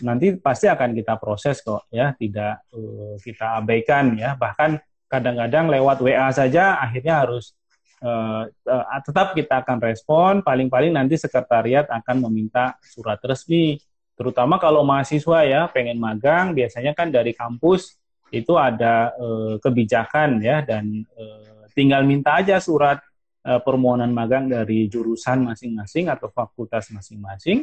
nanti 0.00 0.32
pasti 0.40 0.72
akan 0.72 0.96
kita 0.96 1.20
proses 1.20 1.60
kok 1.60 1.92
ya. 1.92 2.16
Tidak 2.16 2.72
uh, 2.72 3.14
kita 3.20 3.60
abaikan 3.60 4.16
ya. 4.16 4.32
Bahkan 4.40 4.80
kadang-kadang 5.12 5.68
lewat 5.68 6.00
WA 6.00 6.32
saja 6.32 6.80
akhirnya 6.80 7.20
harus 7.20 7.52
uh, 8.00 8.48
uh, 8.48 9.00
tetap 9.04 9.36
kita 9.36 9.60
akan 9.60 9.78
respon. 9.84 10.32
Paling-paling 10.40 10.96
nanti 10.96 11.20
sekretariat 11.20 11.84
akan 11.92 12.24
meminta 12.28 12.80
surat 12.80 13.20
resmi. 13.20 13.76
Terutama 14.16 14.56
kalau 14.56 14.80
mahasiswa 14.80 15.44
ya 15.44 15.68
pengen 15.68 16.00
magang 16.00 16.56
biasanya 16.56 16.96
kan 16.96 17.12
dari 17.12 17.36
kampus 17.36 18.00
itu 18.32 18.56
ada 18.56 19.12
uh, 19.20 19.60
kebijakan 19.60 20.40
ya. 20.40 20.64
Dan 20.64 21.04
uh, 21.12 21.68
tinggal 21.76 22.08
minta 22.08 22.40
aja 22.40 22.56
surat 22.64 22.96
uh, 23.44 23.60
permohonan 23.60 24.08
magang 24.08 24.48
dari 24.48 24.88
jurusan 24.88 25.44
masing-masing 25.44 26.08
atau 26.08 26.32
fakultas 26.32 26.88
masing-masing 26.88 27.60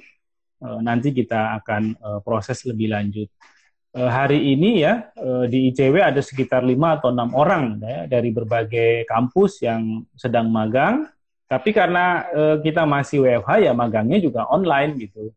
nanti 0.59 1.15
kita 1.15 1.55
akan 1.63 1.83
uh, 1.99 2.19
proses 2.19 2.67
lebih 2.67 2.91
lanjut. 2.91 3.31
Uh, 3.89 4.05
hari 4.05 4.53
ini 4.53 4.85
ya 4.85 5.09
di 5.49 5.73
ICW 5.73 5.97
ada 5.97 6.21
sekitar 6.21 6.61
lima 6.61 7.01
atau 7.01 7.09
enam 7.09 7.33
orang 7.33 7.81
ya, 7.81 8.05
dari 8.05 8.29
berbagai 8.29 9.07
kampus 9.07 9.63
yang 9.65 10.03
sedang 10.13 10.51
magang. 10.51 11.07
Tapi 11.49 11.73
karena 11.73 12.29
kita 12.61 12.85
masih 12.85 13.25
WFH 13.25 13.65
ya 13.65 13.73
magangnya 13.73 14.21
juga 14.21 14.45
online 14.53 15.01
gitu. 15.01 15.33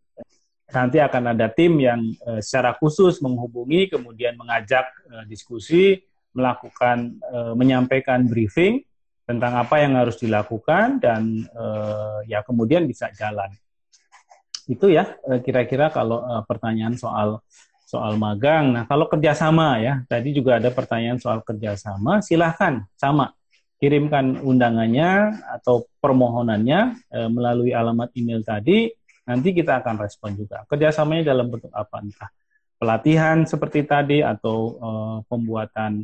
Nanti 0.69 1.01
akan 1.01 1.33
ada 1.33 1.49
tim 1.49 1.81
yang 1.81 2.05
secara 2.45 2.77
khusus 2.77 3.17
menghubungi, 3.25 3.89
kemudian 3.89 4.37
mengajak 4.37 4.93
diskusi, 5.25 6.05
melakukan 6.37 7.17
menyampaikan 7.57 8.29
briefing 8.29 8.85
tentang 9.25 9.57
apa 9.57 9.81
yang 9.81 9.97
harus 9.97 10.21
dilakukan 10.21 11.01
dan 11.01 11.49
ya 12.29 12.45
kemudian 12.45 12.85
bisa 12.85 13.09
jalan 13.17 13.49
itu 14.73 14.89
ya 14.89 15.21
eh, 15.29 15.41
kira-kira 15.45 15.93
kalau 15.93 16.25
uh, 16.25 16.43
pertanyaan 16.49 16.97
soal 16.97 17.45
soal 17.85 18.17
magang. 18.17 18.73
Nah 18.73 18.85
kalau 18.89 19.05
kerjasama 19.05 19.77
ya 19.85 20.01
tadi 20.09 20.33
juga 20.33 20.57
ada 20.57 20.73
pertanyaan 20.73 21.21
soal 21.21 21.45
kerjasama. 21.45 22.25
Silahkan 22.25 22.89
sama 22.97 23.37
kirimkan 23.77 24.41
undangannya 24.41 25.37
atau 25.61 25.85
permohonannya 26.01 26.81
uh, 27.13 27.29
melalui 27.29 27.77
alamat 27.77 28.09
email 28.17 28.41
tadi. 28.41 28.89
Nanti 29.23 29.55
kita 29.55 29.79
akan 29.85 30.03
respon 30.03 30.35
juga. 30.35 30.67
Kerjasamanya 30.67 31.31
dalam 31.31 31.47
bentuk 31.47 31.71
apa 31.71 32.03
entah 32.03 32.31
pelatihan 32.83 33.47
seperti 33.47 33.87
tadi 33.87 34.19
atau 34.19 34.75
pembuatan 35.31 36.03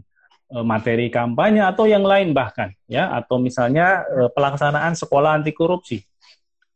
materi 0.62 1.10
kampanye 1.10 1.66
atau 1.66 1.90
yang 1.90 2.06
lain 2.06 2.30
bahkan 2.30 2.70
ya 2.86 3.10
atau 3.18 3.42
misalnya 3.42 4.06
pelaksanaan 4.30 4.94
sekolah 4.94 5.42
anti 5.42 5.50
korupsi 5.50 6.06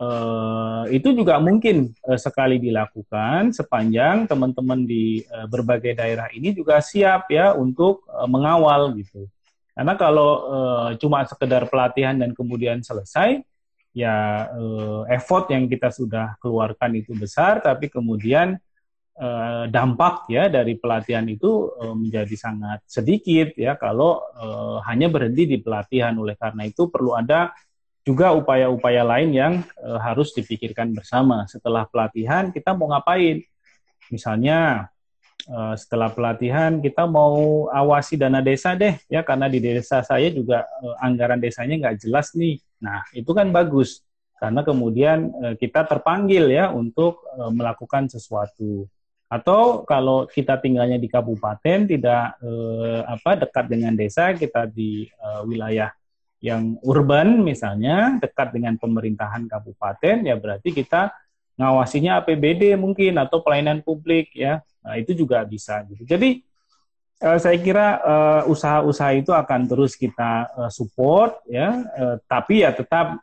Uh, 0.00 0.88
itu 0.90 1.14
juga 1.14 1.38
mungkin 1.38 1.94
uh, 2.10 2.18
sekali 2.18 2.58
dilakukan 2.58 3.54
sepanjang 3.54 4.26
teman-teman 4.26 4.82
di 4.82 5.22
uh, 5.30 5.46
berbagai 5.46 5.94
daerah 5.94 6.26
ini 6.34 6.50
juga 6.50 6.82
siap 6.82 7.30
ya 7.30 7.54
untuk 7.54 8.02
uh, 8.10 8.26
mengawal 8.26 8.98
gitu. 8.98 9.30
Karena 9.72 9.94
kalau 9.94 10.30
uh, 10.50 10.90
cuma 10.98 11.22
sekedar 11.22 11.70
pelatihan 11.70 12.18
dan 12.18 12.34
kemudian 12.34 12.82
selesai, 12.82 13.46
ya 13.94 14.48
uh, 14.52 15.06
effort 15.06 15.48
yang 15.54 15.70
kita 15.70 15.94
sudah 15.94 16.34
keluarkan 16.42 16.98
itu 16.98 17.14
besar, 17.14 17.62
tapi 17.62 17.88
kemudian 17.88 18.58
uh, 19.16 19.64
dampak 19.70 20.26
ya 20.28 20.50
dari 20.50 20.76
pelatihan 20.76 21.24
itu 21.30 21.72
uh, 21.78 21.94
menjadi 21.94 22.36
sangat 22.36 22.82
sedikit 22.90 23.54
ya 23.54 23.78
kalau 23.78 24.18
uh, 24.34 24.82
hanya 24.84 25.06
berhenti 25.08 25.46
di 25.46 25.62
pelatihan. 25.62 26.12
Oleh 26.18 26.34
karena 26.36 26.66
itu 26.66 26.90
perlu 26.90 27.14
ada 27.16 27.54
juga 28.02 28.34
upaya-upaya 28.34 29.06
lain 29.06 29.30
yang 29.30 29.54
e, 29.78 29.88
harus 30.02 30.34
dipikirkan 30.34 30.90
bersama. 30.90 31.46
Setelah 31.46 31.86
pelatihan 31.86 32.50
kita 32.50 32.74
mau 32.74 32.90
ngapain? 32.90 33.46
Misalnya 34.10 34.90
e, 35.46 35.58
setelah 35.78 36.10
pelatihan 36.10 36.82
kita 36.82 37.06
mau 37.06 37.70
awasi 37.70 38.18
dana 38.18 38.42
desa 38.42 38.74
deh, 38.74 38.98
ya 39.06 39.22
karena 39.22 39.46
di 39.46 39.62
desa 39.62 40.02
saya 40.02 40.28
juga 40.34 40.66
e, 40.82 40.86
anggaran 40.98 41.38
desanya 41.38 41.78
nggak 41.78 41.96
jelas 42.02 42.34
nih. 42.34 42.58
Nah 42.82 43.06
itu 43.14 43.30
kan 43.30 43.54
bagus 43.54 44.02
karena 44.42 44.66
kemudian 44.66 45.30
e, 45.38 45.46
kita 45.54 45.86
terpanggil 45.86 46.50
ya 46.50 46.74
untuk 46.74 47.22
e, 47.38 47.42
melakukan 47.54 48.10
sesuatu. 48.10 48.90
Atau 49.32 49.88
kalau 49.88 50.28
kita 50.28 50.60
tinggalnya 50.60 50.98
di 50.98 51.06
kabupaten 51.06 51.86
tidak 51.86 52.36
e, 52.42 52.50
apa 53.06 53.46
dekat 53.46 53.64
dengan 53.70 53.94
desa, 53.94 54.34
kita 54.34 54.66
di 54.66 55.06
e, 55.06 55.28
wilayah 55.46 55.94
yang 56.42 56.74
urban 56.82 57.38
misalnya 57.46 58.18
dekat 58.18 58.50
dengan 58.50 58.74
pemerintahan 58.74 59.46
kabupaten 59.46 60.26
ya 60.26 60.34
berarti 60.34 60.74
kita 60.74 61.14
ngawasinya 61.54 62.18
APBD 62.18 62.74
mungkin 62.74 63.14
atau 63.22 63.46
pelayanan 63.46 63.78
publik 63.86 64.34
ya. 64.34 64.58
Nah, 64.82 64.98
itu 64.98 65.14
juga 65.14 65.46
bisa 65.46 65.86
gitu. 65.86 66.02
Jadi 66.02 66.42
uh, 67.22 67.38
saya 67.38 67.54
kira 67.62 68.02
uh, 68.02 68.42
usaha-usaha 68.50 69.14
itu 69.14 69.30
akan 69.30 69.70
terus 69.70 69.94
kita 69.94 70.50
uh, 70.58 70.70
support 70.72 71.38
ya. 71.46 71.86
Tapi 72.26 72.66
ya 72.66 72.74
tetap 72.74 73.22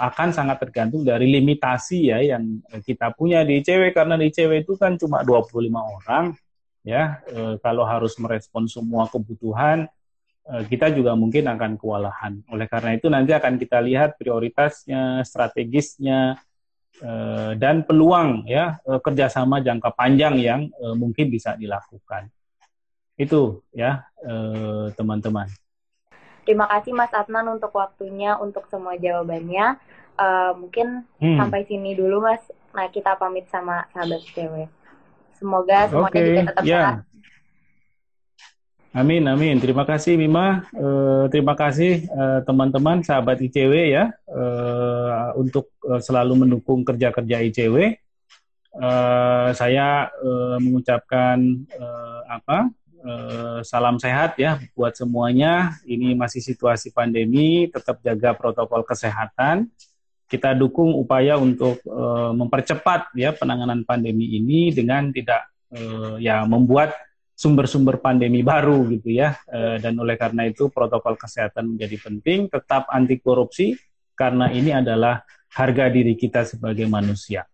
akan 0.00 0.28
sangat 0.32 0.64
tergantung 0.64 1.04
dari 1.04 1.28
limitasi 1.28 2.08
ya 2.08 2.24
yang 2.24 2.64
kita 2.80 3.12
punya 3.12 3.44
di 3.44 3.60
ICW 3.60 3.92
karena 3.92 4.16
di 4.16 4.32
ICW 4.32 4.64
itu 4.64 4.80
kan 4.80 4.96
cuma 4.96 5.20
25 5.20 5.68
orang 5.76 6.32
ya. 6.80 7.20
Kalau 7.60 7.84
harus 7.84 8.16
merespon 8.16 8.64
semua 8.64 9.12
kebutuhan 9.12 9.84
Eh, 9.84 10.03
kita 10.44 10.92
juga 10.92 11.16
mungkin 11.16 11.48
akan 11.48 11.80
kewalahan. 11.80 12.44
Oleh 12.52 12.68
karena 12.68 12.92
itu 12.92 13.08
nanti 13.08 13.32
akan 13.32 13.56
kita 13.56 13.80
lihat 13.80 14.20
prioritasnya, 14.20 15.24
strategisnya, 15.24 16.36
eh, 17.00 17.52
dan 17.56 17.80
peluang 17.82 18.44
ya 18.44 18.76
eh, 18.84 19.00
kerjasama 19.00 19.64
jangka 19.64 19.96
panjang 19.96 20.36
yang 20.36 20.60
eh, 20.68 20.94
mungkin 20.94 21.32
bisa 21.32 21.56
dilakukan. 21.56 22.28
Itu 23.16 23.64
ya 23.72 24.04
eh, 24.20 24.92
teman-teman. 24.92 25.48
Terima 26.44 26.68
kasih 26.68 26.92
Mas 26.92 27.08
Adnan 27.16 27.56
untuk 27.56 27.72
waktunya, 27.72 28.36
untuk 28.36 28.68
semua 28.68 29.00
jawabannya. 29.00 29.80
Mungkin 30.60 31.08
Hmm. 31.18 31.38
sampai 31.40 31.64
sini 31.64 31.96
dulu 31.96 32.20
Mas. 32.20 32.44
Nah 32.76 32.86
kita 32.92 33.16
pamit 33.16 33.48
sama 33.48 33.88
sahabat 33.96 34.20
cewek. 34.36 34.68
Semoga 35.40 35.88
semuanya 35.88 36.20
juga 36.20 36.42
tetap 36.52 36.64
ya. 36.68 36.78
sehat. 36.78 37.13
Amin, 38.94 39.26
amin. 39.26 39.58
Terima 39.58 39.82
kasih 39.82 40.14
Mima. 40.14 40.70
Eh, 40.70 41.26
terima 41.26 41.58
kasih 41.58 42.06
eh, 42.06 42.40
teman-teman 42.46 43.02
sahabat 43.02 43.42
ICW 43.42 43.90
ya 43.90 44.14
eh, 44.14 45.28
untuk 45.34 45.74
eh, 45.82 45.98
selalu 45.98 46.46
mendukung 46.46 46.86
kerja-kerja 46.86 47.42
ICW. 47.42 47.76
Eh, 48.78 49.48
saya 49.50 50.14
eh, 50.14 50.56
mengucapkan 50.62 51.42
eh, 51.74 52.20
apa 52.38 52.70
eh, 53.02 53.58
salam 53.66 53.98
sehat 53.98 54.38
ya 54.38 54.62
buat 54.78 54.94
semuanya. 54.94 55.74
Ini 55.82 56.14
masih 56.14 56.38
situasi 56.38 56.94
pandemi, 56.94 57.66
tetap 57.74 57.98
jaga 57.98 58.30
protokol 58.38 58.86
kesehatan. 58.86 59.74
Kita 60.30 60.54
dukung 60.54 60.94
upaya 60.94 61.34
untuk 61.34 61.82
eh, 61.82 62.30
mempercepat 62.30 63.10
ya 63.18 63.34
penanganan 63.34 63.82
pandemi 63.82 64.38
ini 64.38 64.70
dengan 64.70 65.10
tidak 65.10 65.50
eh, 65.74 66.22
ya 66.22 66.46
membuat 66.46 66.94
sumber-sumber 67.44 68.00
pandemi 68.00 68.40
baru 68.40 68.88
gitu 68.88 69.12
ya. 69.12 69.36
Eh, 69.52 69.76
dan 69.84 69.92
oleh 70.00 70.16
karena 70.16 70.48
itu 70.48 70.72
protokol 70.72 71.20
kesehatan 71.20 71.76
menjadi 71.76 72.00
penting, 72.00 72.48
tetap 72.48 72.88
anti 72.88 73.20
korupsi 73.20 73.76
karena 74.16 74.48
ini 74.48 74.72
adalah 74.72 75.20
harga 75.52 75.92
diri 75.92 76.16
kita 76.16 76.48
sebagai 76.48 76.88
manusia. 76.88 77.44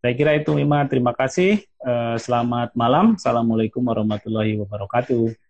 Saya 0.00 0.16
kira 0.16 0.32
itu 0.32 0.56
Mima, 0.56 0.88
terima 0.88 1.12
kasih. 1.12 1.60
Eh, 1.60 2.16
selamat 2.16 2.72
malam. 2.72 3.20
Assalamualaikum 3.20 3.84
warahmatullahi 3.84 4.56
wabarakatuh. 4.64 5.43